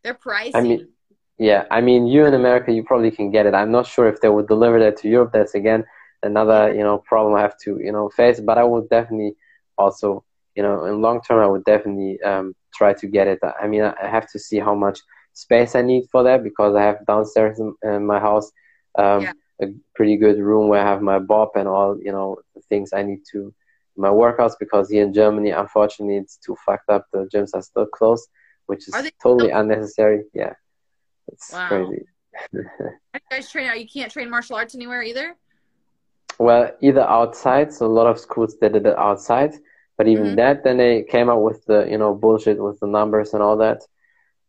[0.03, 0.51] They're pricey.
[0.55, 0.89] I mean,
[1.37, 3.53] yeah, I mean, you in America, you probably can get it.
[3.53, 5.31] I'm not sure if they would deliver that to Europe.
[5.33, 5.83] That's again
[6.23, 8.39] another you know problem I have to you know face.
[8.39, 9.35] But I would definitely
[9.77, 10.23] also
[10.55, 13.39] you know in long term I would definitely um, try to get it.
[13.59, 14.99] I mean, I have to see how much
[15.33, 18.51] space I need for that because I have downstairs in, in my house
[18.95, 19.33] um, yeah.
[19.61, 22.37] a pretty good room where I have my bob and all you know
[22.69, 23.53] things I need to
[23.97, 27.85] my workouts because here in Germany unfortunately it's too fucked up the gyms are still
[27.85, 28.27] closed
[28.71, 30.23] which is totally unnecessary.
[30.33, 30.53] Yeah,
[31.31, 31.67] it's wow.
[31.67, 32.05] crazy.
[32.53, 33.69] you guys train?
[33.69, 33.79] out?
[33.79, 35.35] You can't train martial arts anywhere either.
[36.39, 37.73] Well, either outside.
[37.73, 39.53] So a lot of schools they did it outside,
[39.97, 40.35] but even mm-hmm.
[40.35, 43.57] that, then they came up with the you know bullshit with the numbers and all
[43.57, 43.81] that.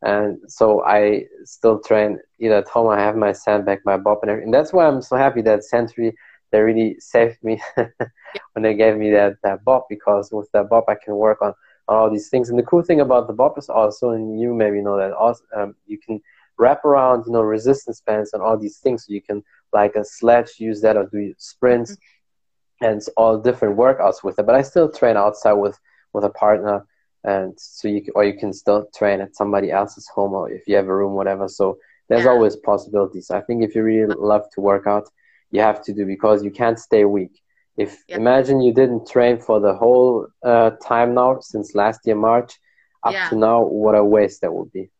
[0.02, 2.88] And so I still train either at home.
[2.88, 4.48] I have my sandbag, my bob, and everything.
[4.48, 6.12] And that's why I'm so happy that Century
[6.50, 10.84] they really saved me when they gave me that that bob because with that bob
[10.86, 11.54] I can work on,
[11.88, 12.50] on all these things.
[12.50, 15.42] And the cool thing about the bob is also, and you maybe know that also,
[15.56, 16.20] um, you can
[16.62, 18.98] wrap around you know resistance bands and all these things.
[19.04, 22.84] So you can like a sledge use that or do sprints, mm-hmm.
[22.88, 24.46] and all different workouts with it.
[24.46, 25.78] But I still train outside with
[26.14, 26.86] with a partner
[27.24, 30.74] and so you or you can still train at somebody else's home or if you
[30.76, 32.30] have a room whatever so there's yeah.
[32.30, 35.08] always possibilities i think if you really love to work out
[35.50, 37.40] you have to do because you can't stay weak
[37.76, 38.16] if yeah.
[38.16, 42.58] imagine you didn't train for the whole uh, time now since last year march
[43.04, 43.28] up yeah.
[43.28, 44.90] to now what a waste that would be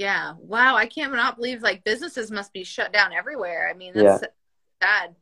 [0.00, 3.92] yeah wow i can't not believe like businesses must be shut down everywhere i mean
[3.94, 4.24] that's
[4.82, 5.14] sad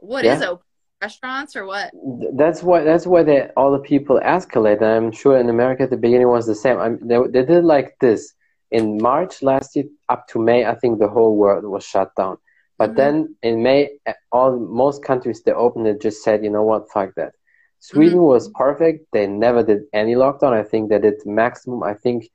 [0.00, 0.66] What is open
[1.00, 1.90] restaurants or what?
[2.34, 4.82] That's why that's why they, all the people escalate.
[4.82, 6.78] I'm sure in America at the beginning was the same.
[6.78, 8.34] I they, they did like this
[8.70, 10.64] in March last year up to May.
[10.64, 12.38] I think the whole world was shut down.
[12.78, 12.96] But mm-hmm.
[12.96, 13.98] then in May,
[14.32, 17.32] all most countries they opened it just said, you know what, fuck that.
[17.80, 18.34] Sweden mm-hmm.
[18.34, 19.06] was perfect.
[19.12, 20.52] They never did any lockdown.
[20.52, 21.82] I think they did maximum.
[21.82, 22.28] I think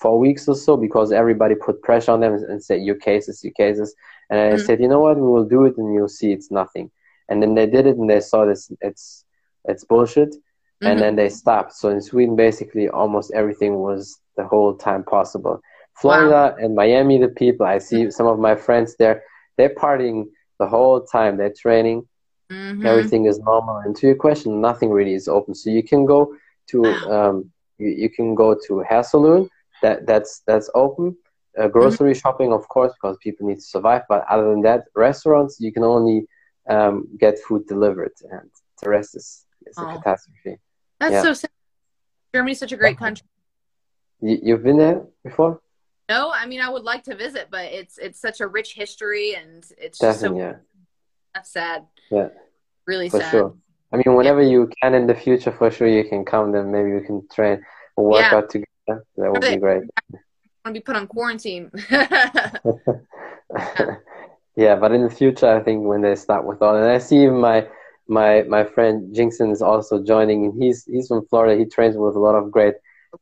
[0.00, 3.52] four weeks or so because everybody put pressure on them and said your cases, your
[3.54, 3.94] cases.
[4.30, 4.64] And I mm-hmm.
[4.64, 6.90] said, you know what, we will do it and you'll see it's nothing
[7.28, 9.24] and then they did it and they saw this it's
[9.66, 10.86] it's bullshit mm-hmm.
[10.86, 15.60] and then they stopped so in sweden basically almost everything was the whole time possible
[15.94, 16.56] florida wow.
[16.58, 18.10] and miami the people i see mm-hmm.
[18.10, 19.22] some of my friends there
[19.56, 20.24] they're partying
[20.58, 22.06] the whole time they're training
[22.50, 22.86] mm-hmm.
[22.86, 26.34] everything is normal and to your question nothing really is open so you can go
[26.66, 29.48] to um, you, you can go to hair salon
[29.82, 31.16] that that's that's open
[31.58, 32.18] uh, grocery mm-hmm.
[32.18, 35.82] shopping of course because people need to survive but other than that restaurants you can
[35.82, 36.26] only
[36.68, 38.50] um, get food delivered, and
[38.82, 39.88] the rest is, is oh.
[39.88, 40.58] a catastrophe.
[41.00, 41.22] That's yeah.
[41.22, 41.50] so sad.
[42.34, 43.26] Germany's such a great country.
[44.20, 45.60] You, you've been there before?
[46.08, 49.34] No, I mean I would like to visit, but it's it's such a rich history,
[49.34, 50.52] and it's Definitely, just so.
[50.52, 50.56] Yeah.
[51.34, 51.86] That's sad.
[52.10, 52.28] Yeah.
[52.86, 53.30] Really for sad.
[53.30, 53.54] sure.
[53.92, 54.50] I mean, whenever yeah.
[54.50, 56.52] you can in the future, for sure you can come.
[56.52, 57.64] Then maybe we can train
[57.96, 58.36] work yeah.
[58.36, 58.67] out together.
[58.88, 59.84] That would be great.
[60.12, 60.18] I
[60.64, 61.70] want to be put on quarantine.
[64.58, 67.28] Yeah, but in the future, I think when they start with all, and I see
[67.28, 67.64] my
[68.08, 71.56] my my friend Jinxon is also joining, and he's he's from Florida.
[71.56, 72.74] He trains with a lot of great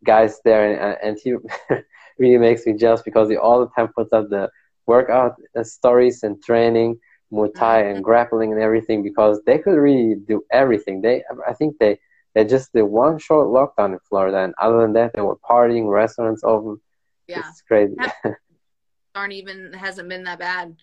[0.02, 1.34] guys there, and and he
[2.18, 4.48] really makes me jealous because he all the time puts up the
[4.86, 6.98] workout uh, stories and training,
[7.30, 8.04] Muay Thai and mm-hmm.
[8.04, 11.02] grappling and everything because they could really do everything.
[11.02, 11.98] They I think they
[12.36, 15.90] they just did one short lockdown in Florida, and other than that, they were partying,
[15.90, 16.78] restaurants open.
[17.26, 17.96] Yeah, it's crazy.
[19.14, 20.76] aren't even hasn't been that bad.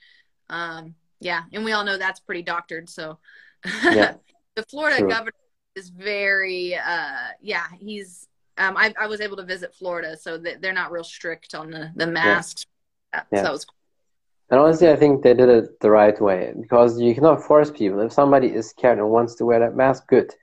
[0.49, 2.89] Um, yeah, and we all know that's pretty doctored.
[2.89, 3.19] So
[3.83, 4.15] yeah.
[4.55, 5.07] the Florida sure.
[5.07, 5.33] governor
[5.75, 8.27] is very, uh, yeah, he's.
[8.57, 11.91] Um, I, I was able to visit Florida, so they're not real strict on the
[11.95, 12.65] the masks.
[13.13, 13.21] Yeah.
[13.31, 13.37] yeah.
[13.37, 13.65] So that was.
[13.65, 13.75] Cool.
[14.49, 17.99] And honestly, I think they did it the right way because you cannot force people.
[17.99, 20.33] If somebody is scared and wants to wear that mask, good.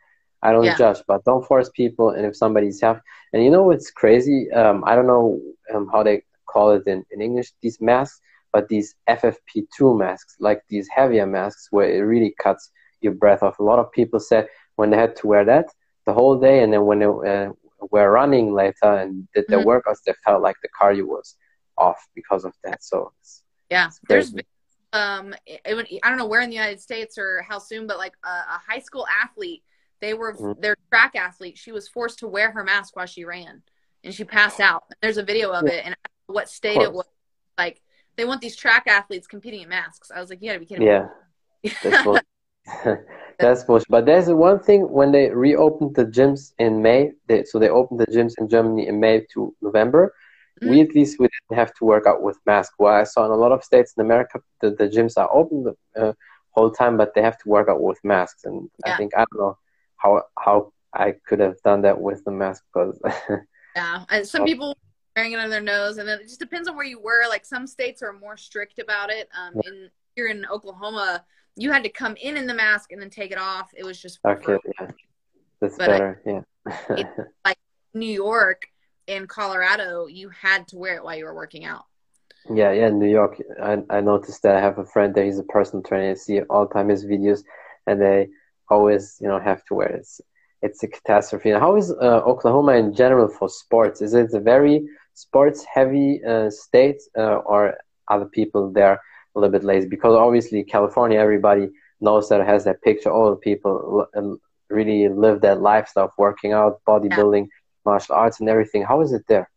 [0.42, 0.76] I don't yeah.
[0.76, 2.10] judge, but don't force people.
[2.10, 3.00] And if somebody's half,
[3.32, 4.50] and you know it's crazy.
[4.52, 5.40] Um, I don't know
[5.74, 7.52] um, how they call it in, in English.
[7.60, 8.20] These masks,
[8.52, 13.58] but these FFP2 masks, like these heavier masks, where it really cuts your breath off.
[13.58, 15.66] A lot of people said when they had to wear that
[16.06, 17.52] the whole day, and then when they uh,
[17.90, 19.68] were running later and did their mm-hmm.
[19.68, 21.36] workouts, they felt like the cardio was
[21.76, 22.82] off because of that.
[22.82, 23.12] So
[23.70, 24.34] yeah, there's
[24.92, 28.28] um, I don't know where in the United States or how soon, but like a,
[28.28, 29.62] a high school athlete,
[30.00, 30.60] they were mm-hmm.
[30.60, 31.58] their track athlete.
[31.58, 33.62] She was forced to wear her mask while she ran,
[34.02, 34.84] and she passed out.
[35.02, 35.72] There's a video of yeah.
[35.72, 37.06] it, and what state it was.
[37.58, 37.82] Like
[38.16, 40.10] they want these track athletes competing in masks.
[40.10, 41.08] I was like, you gotta be kidding yeah.
[41.62, 41.72] me.
[41.84, 42.96] Yeah.
[43.38, 43.88] That's bullshit.
[43.88, 48.00] But there's one thing when they reopened the gyms in May, they, so they opened
[48.00, 50.14] the gyms in Germany in May to November.
[50.60, 50.70] Mm-hmm.
[50.70, 52.74] We at least we didn't have to work out with masks.
[52.78, 55.64] Well, I saw in a lot of states in America, the, the gyms are open
[55.64, 56.12] the uh,
[56.50, 58.44] whole time, but they have to work out with masks.
[58.44, 58.94] And yeah.
[58.94, 59.58] I think I don't know
[60.00, 63.00] how how I could have done that with the mask because.
[63.76, 64.76] yeah, and some people
[65.14, 67.22] wearing it on their nose, and then it just depends on where you were.
[67.28, 69.28] Like some states are more strict about it.
[69.38, 71.24] Um, in here in Oklahoma,
[71.56, 73.70] you had to come in in the mask and then take it off.
[73.76, 74.58] It was just okay.
[74.80, 74.90] Yeah,
[75.60, 76.22] that's but better.
[76.26, 77.04] I, yeah,
[77.44, 77.58] like
[77.94, 78.66] New York
[79.06, 81.84] and Colorado, you had to wear it while you were working out.
[82.52, 83.36] Yeah, yeah, New York.
[83.62, 85.24] I I noticed that I have a friend there.
[85.24, 86.10] He's a personal trainer.
[86.10, 87.44] I see all the time his videos,
[87.86, 88.28] and they
[88.70, 90.00] always, you know, have to wear it.
[90.00, 90.20] It's,
[90.62, 91.50] it's a catastrophe.
[91.50, 94.00] How is uh, Oklahoma in general for sports?
[94.00, 97.76] Is it a very sports heavy uh, state, uh, or
[98.08, 99.88] other people there a little bit lazy?
[99.88, 101.68] Because obviously California, everybody
[102.00, 103.10] knows that it has that picture.
[103.10, 104.06] All the people
[104.68, 107.58] really live that lifestyle of working out, bodybuilding, yeah.
[107.84, 108.82] martial arts, and everything.
[108.82, 109.50] How is it there?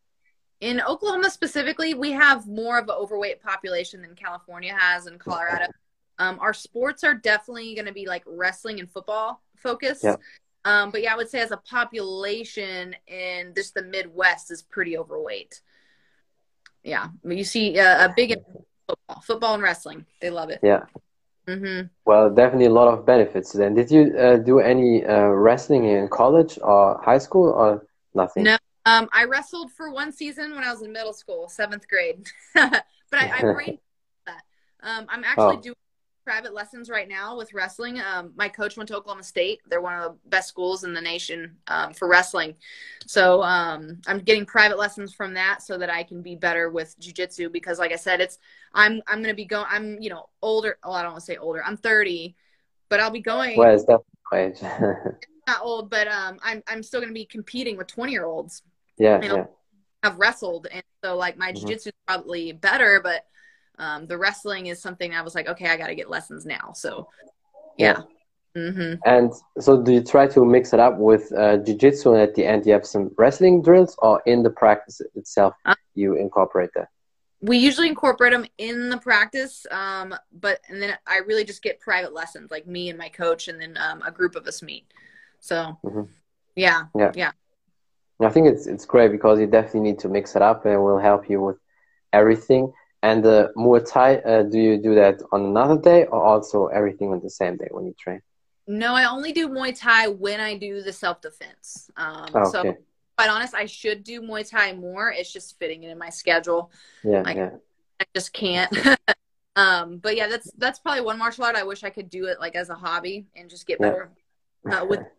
[0.60, 5.66] In Oklahoma specifically, we have more of an overweight population than California has and Colorado.
[6.20, 10.04] Um, our sports are definitely going to be like wrestling and football focused.
[10.04, 10.16] Yeah.
[10.66, 14.98] Um, but yeah, I would say as a population in just the Midwest is pretty
[14.98, 15.62] overweight.
[16.84, 18.36] Yeah, you see uh, a big
[18.88, 20.06] football, football and wrestling.
[20.22, 20.60] They love it.
[20.62, 20.84] Yeah.
[21.48, 21.88] Mm-hmm.
[22.06, 23.52] Well, definitely a lot of benefits.
[23.52, 28.44] Then, did you uh, do any uh, wrestling in college or high school or nothing?
[28.44, 32.28] No, um, I wrestled for one season when I was in middle school, seventh grade.
[32.54, 33.78] but I, I brain
[34.26, 34.44] that.
[34.82, 35.62] Um, I'm actually oh.
[35.62, 35.76] doing
[36.24, 38.00] private lessons right now with wrestling.
[38.00, 39.60] Um, my coach went to Oklahoma State.
[39.68, 42.56] They're one of the best schools in the nation um, for wrestling.
[43.06, 47.00] So um, I'm getting private lessons from that so that I can be better with
[47.00, 48.40] jujitsu because, like I said, it's
[48.74, 49.66] I'm I'm going to be going.
[49.70, 50.78] I'm you know older.
[50.84, 51.64] Oh, I don't want to say older.
[51.64, 52.36] I'm 30,
[52.90, 53.58] but I'll be going.
[53.58, 54.68] Well, it's definitely
[55.48, 58.64] not old, but um, I'm I'm still going to be competing with 20 year olds.
[58.98, 59.46] Yeah, you know, yeah.
[60.04, 61.66] I've wrestled, and so like my mm-hmm.
[61.66, 63.26] jujitsu is probably better, but
[63.80, 66.74] um, the wrestling is something I was like, okay, I got to get lessons now.
[66.74, 67.10] So,
[67.78, 68.02] yeah.
[68.56, 69.00] Mm-hmm.
[69.06, 72.46] And so, do you try to mix it up with uh, jiu-jitsu, and at the
[72.46, 76.90] end you have some wrestling drills, or in the practice itself uh, you incorporate that?
[77.42, 81.80] We usually incorporate them in the practice, um, but and then I really just get
[81.80, 84.86] private lessons, like me and my coach, and then um, a group of us meet.
[85.40, 86.04] So, mm-hmm.
[86.56, 87.32] yeah, yeah, yeah.
[88.22, 90.78] I think it's it's great because you definitely need to mix it up, and it
[90.78, 91.58] will help you with
[92.14, 92.72] everything.
[93.04, 97.12] And the Muay Thai, uh, do you do that on another day or also everything
[97.12, 98.22] on the same day when you train?
[98.66, 101.92] No, I only do Muay Thai when I do the self defense.
[101.98, 102.50] Um, oh, okay.
[102.50, 102.78] So,
[103.18, 105.12] quite honest, I should do Muay Thai more.
[105.12, 106.72] It's just fitting it in my schedule.
[107.04, 107.50] Yeah, I, yeah.
[108.00, 108.74] I just can't.
[109.58, 112.40] um, but yeah, that's that's probably one martial art I wish I could do it
[112.40, 114.12] like as a hobby and just get better
[114.66, 114.82] yeah.
[114.82, 115.02] uh, with.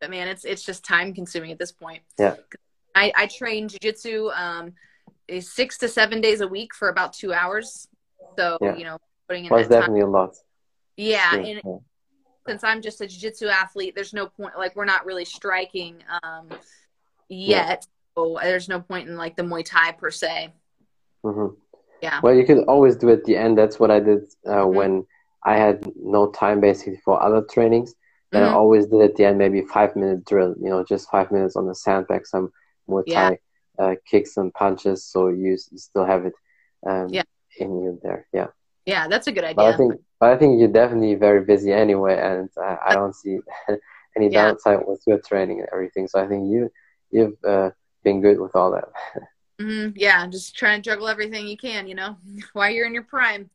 [0.00, 2.02] But man, it's it's just time consuming at this point.
[2.18, 2.34] Yeah.
[2.94, 4.36] I I train jujitsu.
[4.36, 4.74] Um,
[5.40, 7.88] six to seven days a week for about two hours.
[8.36, 8.76] So yeah.
[8.76, 10.08] you know, putting in well, that definitely time.
[10.08, 10.36] a lot.
[10.96, 11.46] Yeah, yeah.
[11.46, 11.76] and yeah.
[12.46, 14.56] since I'm just a jiu-jitsu athlete, there's no point.
[14.56, 16.48] Like we're not really striking um,
[17.28, 20.52] yet, so there's no point in like the Muay Thai per se.
[21.24, 21.54] Mm-hmm.
[22.02, 22.20] Yeah.
[22.22, 23.56] Well, you could always do it at the end.
[23.56, 24.76] That's what I did uh, mm-hmm.
[24.76, 25.06] when
[25.44, 27.94] I had no time basically for other trainings.
[28.30, 28.52] Then mm-hmm.
[28.52, 30.54] I always did at the end maybe five minute drill.
[30.60, 32.52] You know, just five minutes on the sandbag, some
[32.88, 33.38] Muay Thai
[33.78, 36.34] uh, kicks and punches, so you, you still have it
[36.86, 37.22] um, yeah.
[37.58, 38.26] in you there.
[38.32, 38.48] Yeah.
[38.86, 39.54] Yeah, that's a good idea.
[39.56, 43.14] But I think, but I think you're definitely very busy anyway, and uh, I don't
[43.14, 43.38] see
[44.16, 44.48] any yeah.
[44.48, 46.06] downside with your training and everything.
[46.06, 46.70] So I think you
[47.10, 47.70] you've uh,
[48.02, 48.84] been good with all that.
[49.60, 49.92] mm-hmm.
[49.96, 52.16] Yeah, just trying to juggle everything you can, you know,
[52.52, 53.48] while you're in your prime.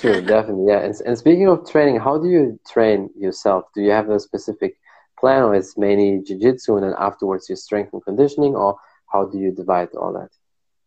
[0.00, 0.80] True, definitely, yeah.
[0.80, 3.66] And, and speaking of training, how do you train yourself?
[3.74, 4.78] Do you have a specific
[5.20, 8.76] plan, or it's mainly jiu-jitsu, and then afterwards your strength and conditioning, or
[9.16, 10.30] how do you divide all that?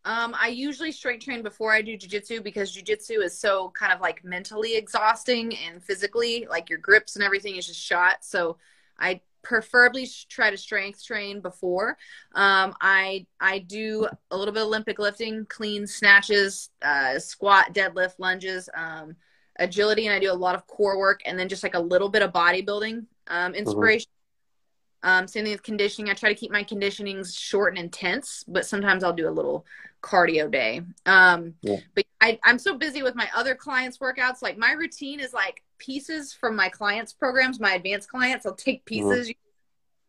[0.04, 4.00] Um, I usually strength train before I do jujitsu because jujitsu is so kind of
[4.00, 8.24] like mentally exhausting and physically, like your grips and everything is just shot.
[8.24, 8.56] So
[8.98, 11.98] I preferably try to strength train before.
[12.34, 18.14] Um, I I do a little bit of Olympic lifting, clean snatches, uh, squat, deadlift,
[18.18, 19.16] lunges, um,
[19.58, 22.08] agility, and I do a lot of core work, and then just like a little
[22.08, 23.54] bit of bodybuilding um, mm-hmm.
[23.54, 24.10] inspiration.
[25.02, 26.10] Um, same thing with conditioning.
[26.10, 29.64] I try to keep my conditionings short and intense, but sometimes I'll do a little
[30.02, 30.82] cardio day.
[31.06, 31.76] Um, yeah.
[31.94, 34.42] But I, I'm so busy with my other clients' workouts.
[34.42, 38.46] Like my routine is like pieces from my clients' programs, my advanced clients.
[38.46, 39.10] I'll take mm-hmm.
[39.10, 39.28] pieces.
[39.28, 39.36] Mm-hmm.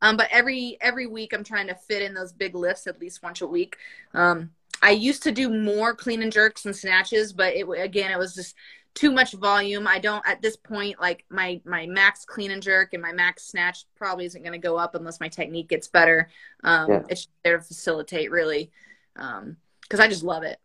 [0.03, 3.21] Um, but every every week I'm trying to fit in those big lifts at least
[3.21, 3.77] once a week.
[4.13, 4.51] Um,
[4.81, 8.33] I used to do more clean and jerks and snatches, but it again it was
[8.33, 8.55] just
[8.93, 9.87] too much volume.
[9.87, 13.43] I don't at this point like my my max clean and jerk and my max
[13.43, 16.29] snatch probably isn't going to go up unless my technique gets better.
[16.63, 17.01] Um, yeah.
[17.09, 18.71] It's there to facilitate really
[19.13, 20.59] because um, I just love it.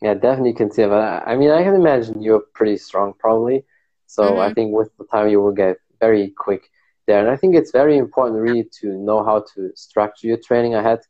[0.00, 0.90] Yeah, definitely can see it.
[0.90, 3.64] I mean, I can imagine you're pretty strong probably.
[4.06, 4.40] So mm-hmm.
[4.40, 6.68] I think with the time you will get very quick
[7.06, 7.20] there.
[7.20, 10.74] And I think it's very important really to know how to structure your training.
[10.74, 11.00] I had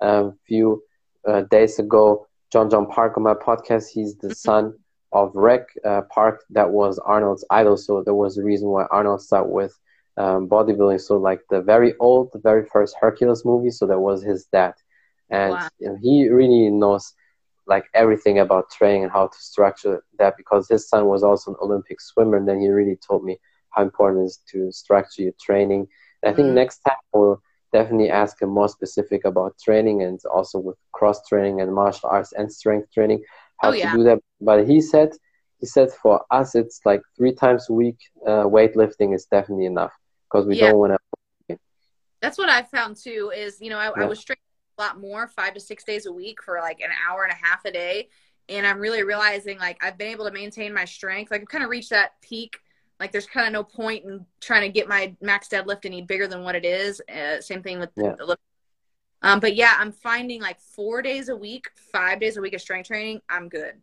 [0.00, 0.82] a few
[1.26, 3.88] uh, days ago Jon Jon Park on my podcast.
[3.88, 4.34] He's the mm-hmm.
[4.34, 4.74] son
[5.12, 7.76] of Reg uh, Park that was Arnold's idol.
[7.76, 9.78] So there was a reason why Arnold started with
[10.16, 11.00] um, bodybuilding.
[11.00, 13.70] So like the very old, the very first Hercules movie.
[13.70, 14.74] So that was his dad,
[15.30, 15.68] and wow.
[15.78, 17.14] you know, he really knows
[17.66, 21.56] like everything about training and how to structure that because his son was also an
[21.62, 22.36] Olympic swimmer.
[22.36, 23.38] And then he really told me
[23.70, 25.86] how important it is to structure your training.
[26.22, 26.54] And I think mm.
[26.54, 27.40] next time we'll
[27.72, 32.32] definitely ask him more specific about training and also with cross training and martial arts
[32.32, 33.22] and strength training
[33.62, 33.92] how oh, yeah.
[33.92, 34.18] to do that.
[34.40, 35.10] But he said
[35.60, 37.96] he said for us it's like three times a week
[38.26, 39.92] uh, weightlifting is definitely enough
[40.30, 40.70] because we yeah.
[40.70, 40.92] don't want
[41.48, 41.58] to.
[42.20, 43.32] That's what I found too.
[43.34, 44.04] Is you know I, yeah.
[44.04, 44.40] I was training
[44.78, 47.46] a lot more, five to six days a week for like an hour and a
[47.46, 48.08] half a day,
[48.48, 51.30] and I'm really realizing like I've been able to maintain my strength.
[51.30, 52.58] Like I've kind of reached that peak.
[53.00, 56.28] Like there's kind of no point in trying to get my max deadlift any bigger
[56.28, 57.02] than what it is.
[57.12, 58.14] Uh, same thing with yeah.
[58.16, 58.36] the,
[59.22, 62.60] um, but yeah, I'm finding like four days a week, five days a week of
[62.60, 63.20] strength training.
[63.28, 63.74] I'm good.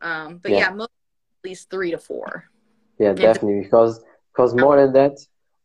[0.00, 0.90] Um, but yeah, yeah most,
[1.44, 2.44] at least three to four.
[2.98, 4.00] Yeah, definitely because
[4.32, 5.18] because more than that,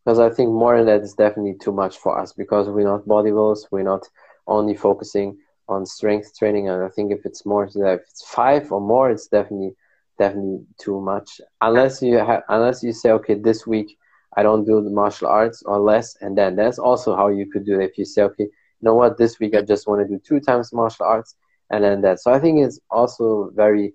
[0.04, 3.06] because I think more than that is definitely too much for us because we're not
[3.06, 3.68] bodybuilders.
[3.72, 4.08] We're not
[4.48, 5.38] only focusing
[5.68, 9.28] on strength training, and I think if it's more, if it's five or more, it's
[9.28, 9.76] definitely
[10.18, 11.40] definitely too much.
[11.62, 13.98] Unless you have, unless you say, okay, this week
[14.36, 17.66] I don't do the martial arts or less, and then that's also how you could
[17.66, 17.92] do it.
[17.92, 18.48] If you say, okay,
[18.82, 21.36] know what, this week I just want to do two times martial arts,
[21.70, 22.20] and then that.
[22.20, 23.94] So I think it's also very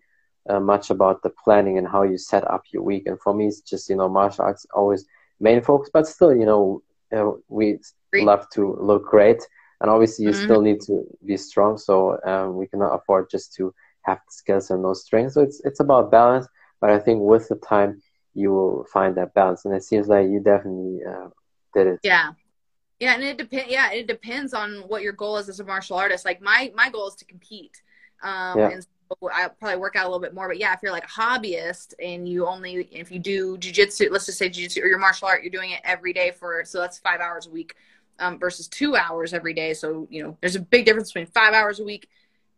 [0.49, 3.07] uh, much about the planning and how you set up your week.
[3.07, 5.07] And for me, it's just you know martial arts always
[5.41, 6.83] main focus, but still, you know,
[7.15, 7.79] uh, we
[8.13, 8.25] Great.
[8.25, 9.43] love to look great,
[9.81, 10.45] and obviously you mm-hmm.
[10.45, 11.79] still need to be strong.
[11.79, 15.33] So um, we cannot afford just to have the skills and no strength.
[15.33, 16.47] So it's it's about balance.
[16.81, 18.03] But I think with the time
[18.35, 21.29] you will find that balance, and it seems like you definitely uh,
[21.75, 22.01] did it.
[22.03, 22.33] Yeah.
[23.05, 23.71] Yeah, and it depends.
[23.71, 26.25] Yeah, it depends on what your goal is as a martial artist.
[26.25, 27.83] Like my my goal is to compete,
[28.23, 28.71] um, yeah.
[28.71, 30.49] and so I probably work out a little bit more.
[30.49, 34.25] But yeah, if you're like a hobbyist and you only if you do jujitsu, let's
[34.25, 36.97] just say jujitsu or your martial art, you're doing it every day for so that's
[36.97, 37.75] five hours a week
[38.21, 39.75] um, versus two hours every day.
[39.75, 42.09] So you know, there's a big difference between five hours a week,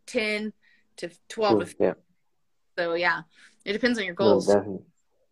[0.05, 0.53] ten
[0.95, 1.75] to twelve.
[1.75, 1.93] True, yeah.
[2.77, 3.23] So yeah,
[3.65, 4.47] it depends on your goals.
[4.47, 4.85] No, definitely,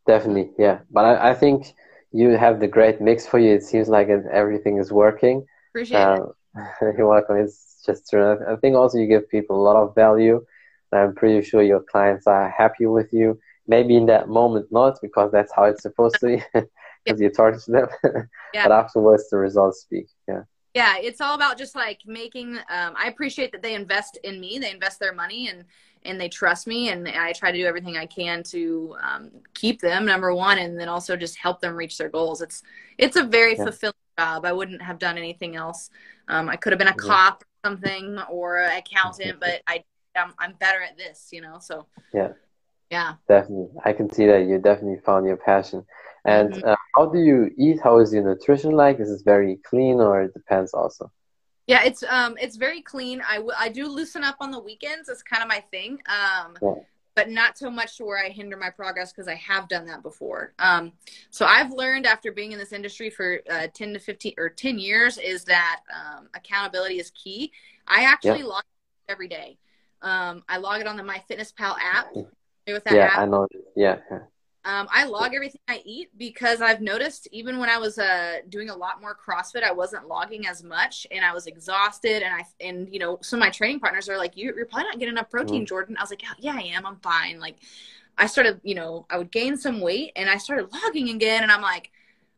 [0.07, 0.79] definitely, yeah.
[0.91, 1.73] But I, I think
[2.15, 3.51] you have the great mix for you.
[3.55, 5.45] It seems like everything is working.
[5.71, 6.95] Appreciate uh, it.
[6.97, 7.37] You're welcome.
[7.37, 8.39] It's just true.
[8.49, 10.45] I think also you give people a lot of value.
[10.93, 13.37] I'm pretty sure your clients are happy with you.
[13.67, 16.69] Maybe in that moment not, because that's how it's supposed to be, because
[17.05, 17.15] yeah.
[17.25, 17.87] you target them.
[18.53, 18.67] yeah.
[18.67, 20.07] But afterwards, the results speak.
[20.25, 20.43] Yeah.
[20.73, 22.57] Yeah, it's all about just like making.
[22.57, 24.59] Um, I appreciate that they invest in me.
[24.59, 25.65] They invest their money and
[26.05, 29.81] and they trust me and i try to do everything i can to um, keep
[29.81, 32.41] them number one and then also just help them reach their goals.
[32.41, 32.63] It's
[32.97, 33.63] it's a very yeah.
[33.63, 34.45] fulfilling job.
[34.45, 35.89] I wouldn't have done anything else.
[36.27, 39.83] Um, i could have been a cop or something or an accountant but i
[40.15, 41.87] I'm, I'm better at this you know so.
[42.13, 42.29] Yeah.
[42.91, 43.15] Yeah.
[43.27, 43.69] Definitely.
[43.83, 45.83] I can see that you definitely found your passion.
[46.23, 46.69] And mm-hmm.
[46.69, 47.79] uh, how do you eat?
[47.83, 48.99] How is your nutrition like?
[48.99, 51.11] Is it very clean or it depends also
[51.67, 53.21] yeah, it's um it's very clean.
[53.27, 55.09] I, w- I do loosen up on the weekends.
[55.09, 55.99] It's kind of my thing.
[56.07, 56.75] Um, yeah.
[57.15, 60.03] but not so much to where I hinder my progress because I have done that
[60.03, 60.53] before.
[60.59, 60.91] Um,
[61.29, 64.77] so I've learned after being in this industry for uh, ten to fifteen or ten
[64.77, 67.51] years is that um, accountability is key.
[67.87, 68.45] I actually yeah.
[68.45, 68.63] log
[69.07, 69.57] every day.
[70.01, 72.13] Um, I log it on the MyFitnessPal app.
[72.67, 73.19] With that yeah, app.
[73.19, 73.47] I know.
[73.75, 73.97] Yeah.
[74.65, 78.71] Um, I log everything I eat because I've noticed even when I was uh, doing
[78.71, 82.23] a lot more CrossFit, I wasn't logging as much, and I was exhausted.
[82.23, 84.85] And I and you know some of my training partners are like, "You're, you're probably
[84.85, 85.67] not getting enough protein, mm.
[85.67, 86.83] Jordan." I was like, "Yeah, I am.
[86.83, 87.57] I'm fine." Like,
[88.17, 91.51] I started, you know, I would gain some weight, and I started logging again, and
[91.51, 91.91] I'm like,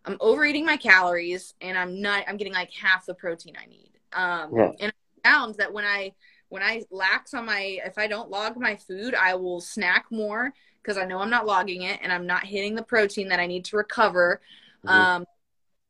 [0.03, 2.25] I'm overeating my calories, and I'm not.
[2.27, 3.91] I'm getting like half the protein I need.
[4.11, 4.71] Um, yeah.
[4.81, 6.11] And I found that when I
[6.49, 10.53] when I lax on my if I don't log my food, I will snack more
[10.81, 13.47] because I know I'm not logging it and I'm not hitting the protein that I
[13.47, 14.41] need to recover.
[14.85, 14.89] Mm-hmm.
[14.89, 15.25] Um,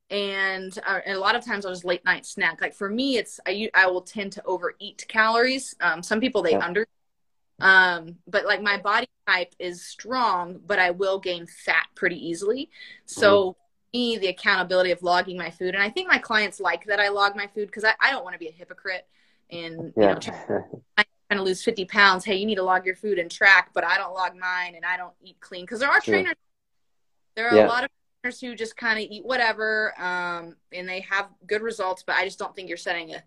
[0.09, 2.61] and, uh, and, a lot of times I'll just late night snack.
[2.61, 5.75] Like for me, it's I I will tend to overeat calories.
[5.81, 6.65] Um, some people they yeah.
[6.65, 6.87] under,
[7.59, 12.69] um, but like my body type is strong, but I will gain fat pretty easily.
[13.05, 13.51] So.
[13.51, 13.61] Mm-hmm.
[13.93, 17.07] Me, the accountability of logging my food, and I think my clients like that I
[17.07, 19.07] log my food because I, I don't want to be a hypocrite
[19.49, 20.17] and yeah.
[20.21, 20.83] you know,
[21.29, 23.83] trying to lose 50 pounds, hey, you need to log your food and track, but
[23.83, 25.63] I don't log mine and I don't eat clean.
[25.63, 26.13] Because there are sure.
[26.13, 26.35] trainers,
[27.35, 27.65] there are yeah.
[27.65, 27.89] a lot of
[28.21, 32.25] trainers who just kind of eat whatever um, and they have good results, but I
[32.25, 33.23] just don't think you're setting a,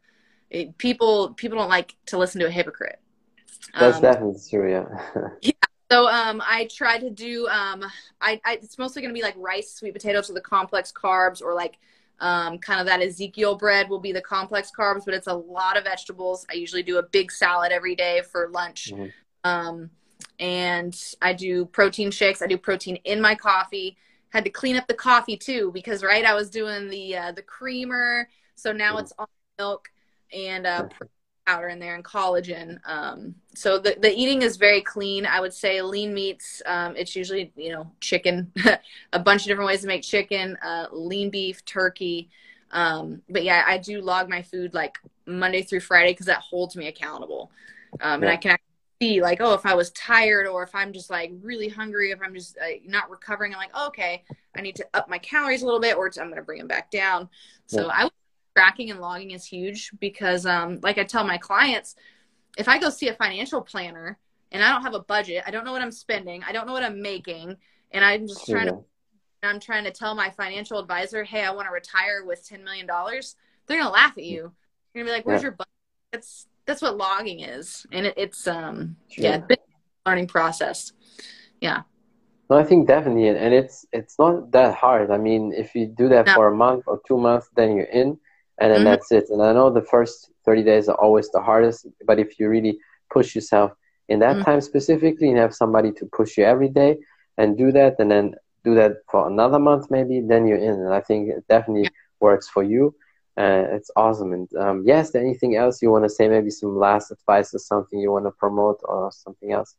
[0.51, 2.99] it, people, people don't like to listen to a hypocrite.
[3.79, 5.29] That's um, definitely true, yeah.
[5.43, 5.53] yeah.
[5.91, 7.85] So um, I try to do, um,
[8.21, 11.43] I, I it's mostly going to be like rice, sweet potatoes, or the complex carbs,
[11.43, 11.79] or like
[12.21, 15.77] um, kind of that Ezekiel bread will be the complex carbs, but it's a lot
[15.77, 16.47] of vegetables.
[16.51, 18.93] I usually do a big salad every day for lunch.
[18.93, 19.09] Mm-hmm.
[19.45, 19.91] Um,
[20.39, 22.43] and I do protein shakes.
[22.43, 23.97] I do protein in my coffee.
[24.31, 27.43] Had to clean up the coffee too because right, I was doing the uh, the
[27.43, 29.01] creamer, so now mm-hmm.
[29.01, 29.91] it's all milk
[30.33, 30.89] and uh,
[31.47, 32.79] powder in there and collagen.
[32.85, 35.27] Um, so the, the eating is very clean.
[35.27, 36.63] I would say lean meats.
[36.67, 38.53] Um, it's usually you know chicken,
[39.13, 40.57] a bunch of different ways to make chicken.
[40.63, 42.31] Uh, lean beef, turkey.
[42.73, 46.77] Um, but yeah, I do log my food like Monday through Friday because that holds
[46.77, 47.51] me accountable.
[48.01, 48.57] Um, and I can
[49.01, 52.21] see like, oh, if I was tired or if I'm just like really hungry, if
[52.23, 54.25] I'm just uh, not recovering, I'm like, oh, okay,
[54.55, 56.69] I need to up my calories a little bit, or I'm going to bring them
[56.69, 57.29] back down.
[57.67, 57.93] So yeah.
[57.93, 58.11] I
[58.57, 61.97] tracking and logging is huge because, um, like I tell my clients,
[62.59, 64.19] if I go see a financial planner
[64.53, 66.73] and I don't have a budget, I don't know what I'm spending, I don't know
[66.73, 67.57] what I'm making,
[67.93, 68.85] and I'm just trying to
[69.43, 72.87] I'm trying to tell my financial advisor, hey, I want to retire with $10 million,
[72.87, 74.53] they're going to laugh at you.
[74.95, 75.45] You're going to be like, where's yeah.
[75.45, 75.73] your budget?
[76.13, 77.87] That's, that's what logging is.
[77.93, 79.25] And it, it's, um, sure.
[79.25, 79.41] yeah,
[80.05, 80.93] learning process.
[81.61, 81.83] Yeah.
[82.51, 83.29] No, I think definitely.
[83.29, 85.11] And it's, it's not that hard.
[85.11, 86.35] I mean, if you do that no.
[86.35, 88.19] for a month or two months, then you're in
[88.61, 88.85] and then mm-hmm.
[88.85, 89.31] that's it.
[89.31, 92.79] And I know the first 30 days are always the hardest, but if you really
[93.11, 93.73] push yourself
[94.09, 94.45] in that mm-hmm.
[94.45, 96.99] time specifically and have somebody to push you every day
[97.39, 98.35] and do that and then
[98.65, 101.89] do that for another month maybe then you're in and i think it definitely yeah.
[102.21, 102.95] works for you
[103.39, 107.11] uh, it's awesome and um, there anything else you want to say maybe some last
[107.11, 109.77] advice or something you want to promote or something else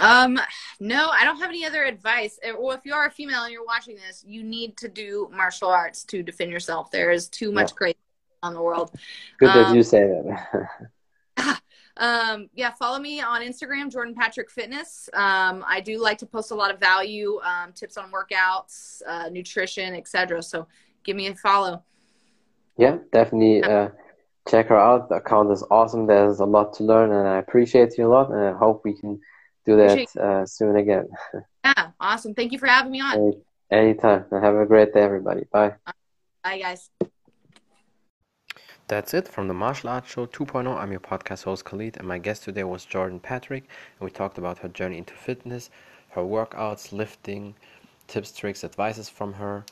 [0.00, 0.38] um
[0.80, 3.64] no i don't have any other advice well if you are a female and you're
[3.64, 7.70] watching this you need to do martial arts to defend yourself there is too much
[7.72, 7.76] yeah.
[7.76, 8.05] crazy
[8.46, 8.90] on the world
[9.38, 10.68] good um, that you say that
[11.96, 15.08] um, yeah, follow me on Instagram, Jordan Patrick Fitness.
[15.14, 19.28] Um, I do like to post a lot of value um, tips on workouts, uh,
[19.28, 20.42] nutrition, etc.
[20.42, 20.66] So
[21.04, 21.82] give me a follow.
[22.76, 23.62] Yeah, definitely.
[23.62, 23.88] Uh,
[24.48, 25.08] check her out.
[25.08, 26.06] The account is awesome.
[26.06, 28.30] There's a lot to learn, and I appreciate you a lot.
[28.30, 29.20] And I hope we can
[29.64, 31.08] do that uh, soon again.
[31.64, 32.34] yeah, awesome.
[32.34, 33.16] Thank you for having me on.
[33.16, 33.38] Any,
[33.70, 34.26] anytime.
[34.30, 35.44] And have a great day, everybody.
[35.50, 35.74] Bye.
[36.44, 36.90] Bye, guys.
[38.88, 40.72] That's it from the Martial Arts Show 2.0.
[40.76, 43.64] I'm your podcast host Khalid, and my guest today was Jordan Patrick.
[43.98, 45.70] And we talked about her journey into fitness,
[46.10, 47.56] her workouts, lifting,
[48.06, 49.64] tips, tricks, advices from her,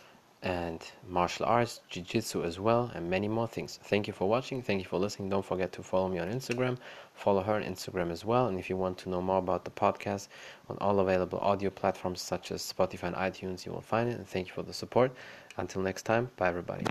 [0.42, 3.78] and martial arts, jiu jitsu as well, and many more things.
[3.84, 4.60] Thank you for watching.
[4.60, 5.28] Thank you for listening.
[5.28, 6.76] Don't forget to follow me on Instagram.
[7.14, 8.48] Follow her on Instagram as well.
[8.48, 10.26] And if you want to know more about the podcast
[10.68, 14.18] on all available audio platforms such as Spotify and iTunes, you will find it.
[14.18, 15.12] And thank you for the support.
[15.56, 16.84] Until next time, bye everybody.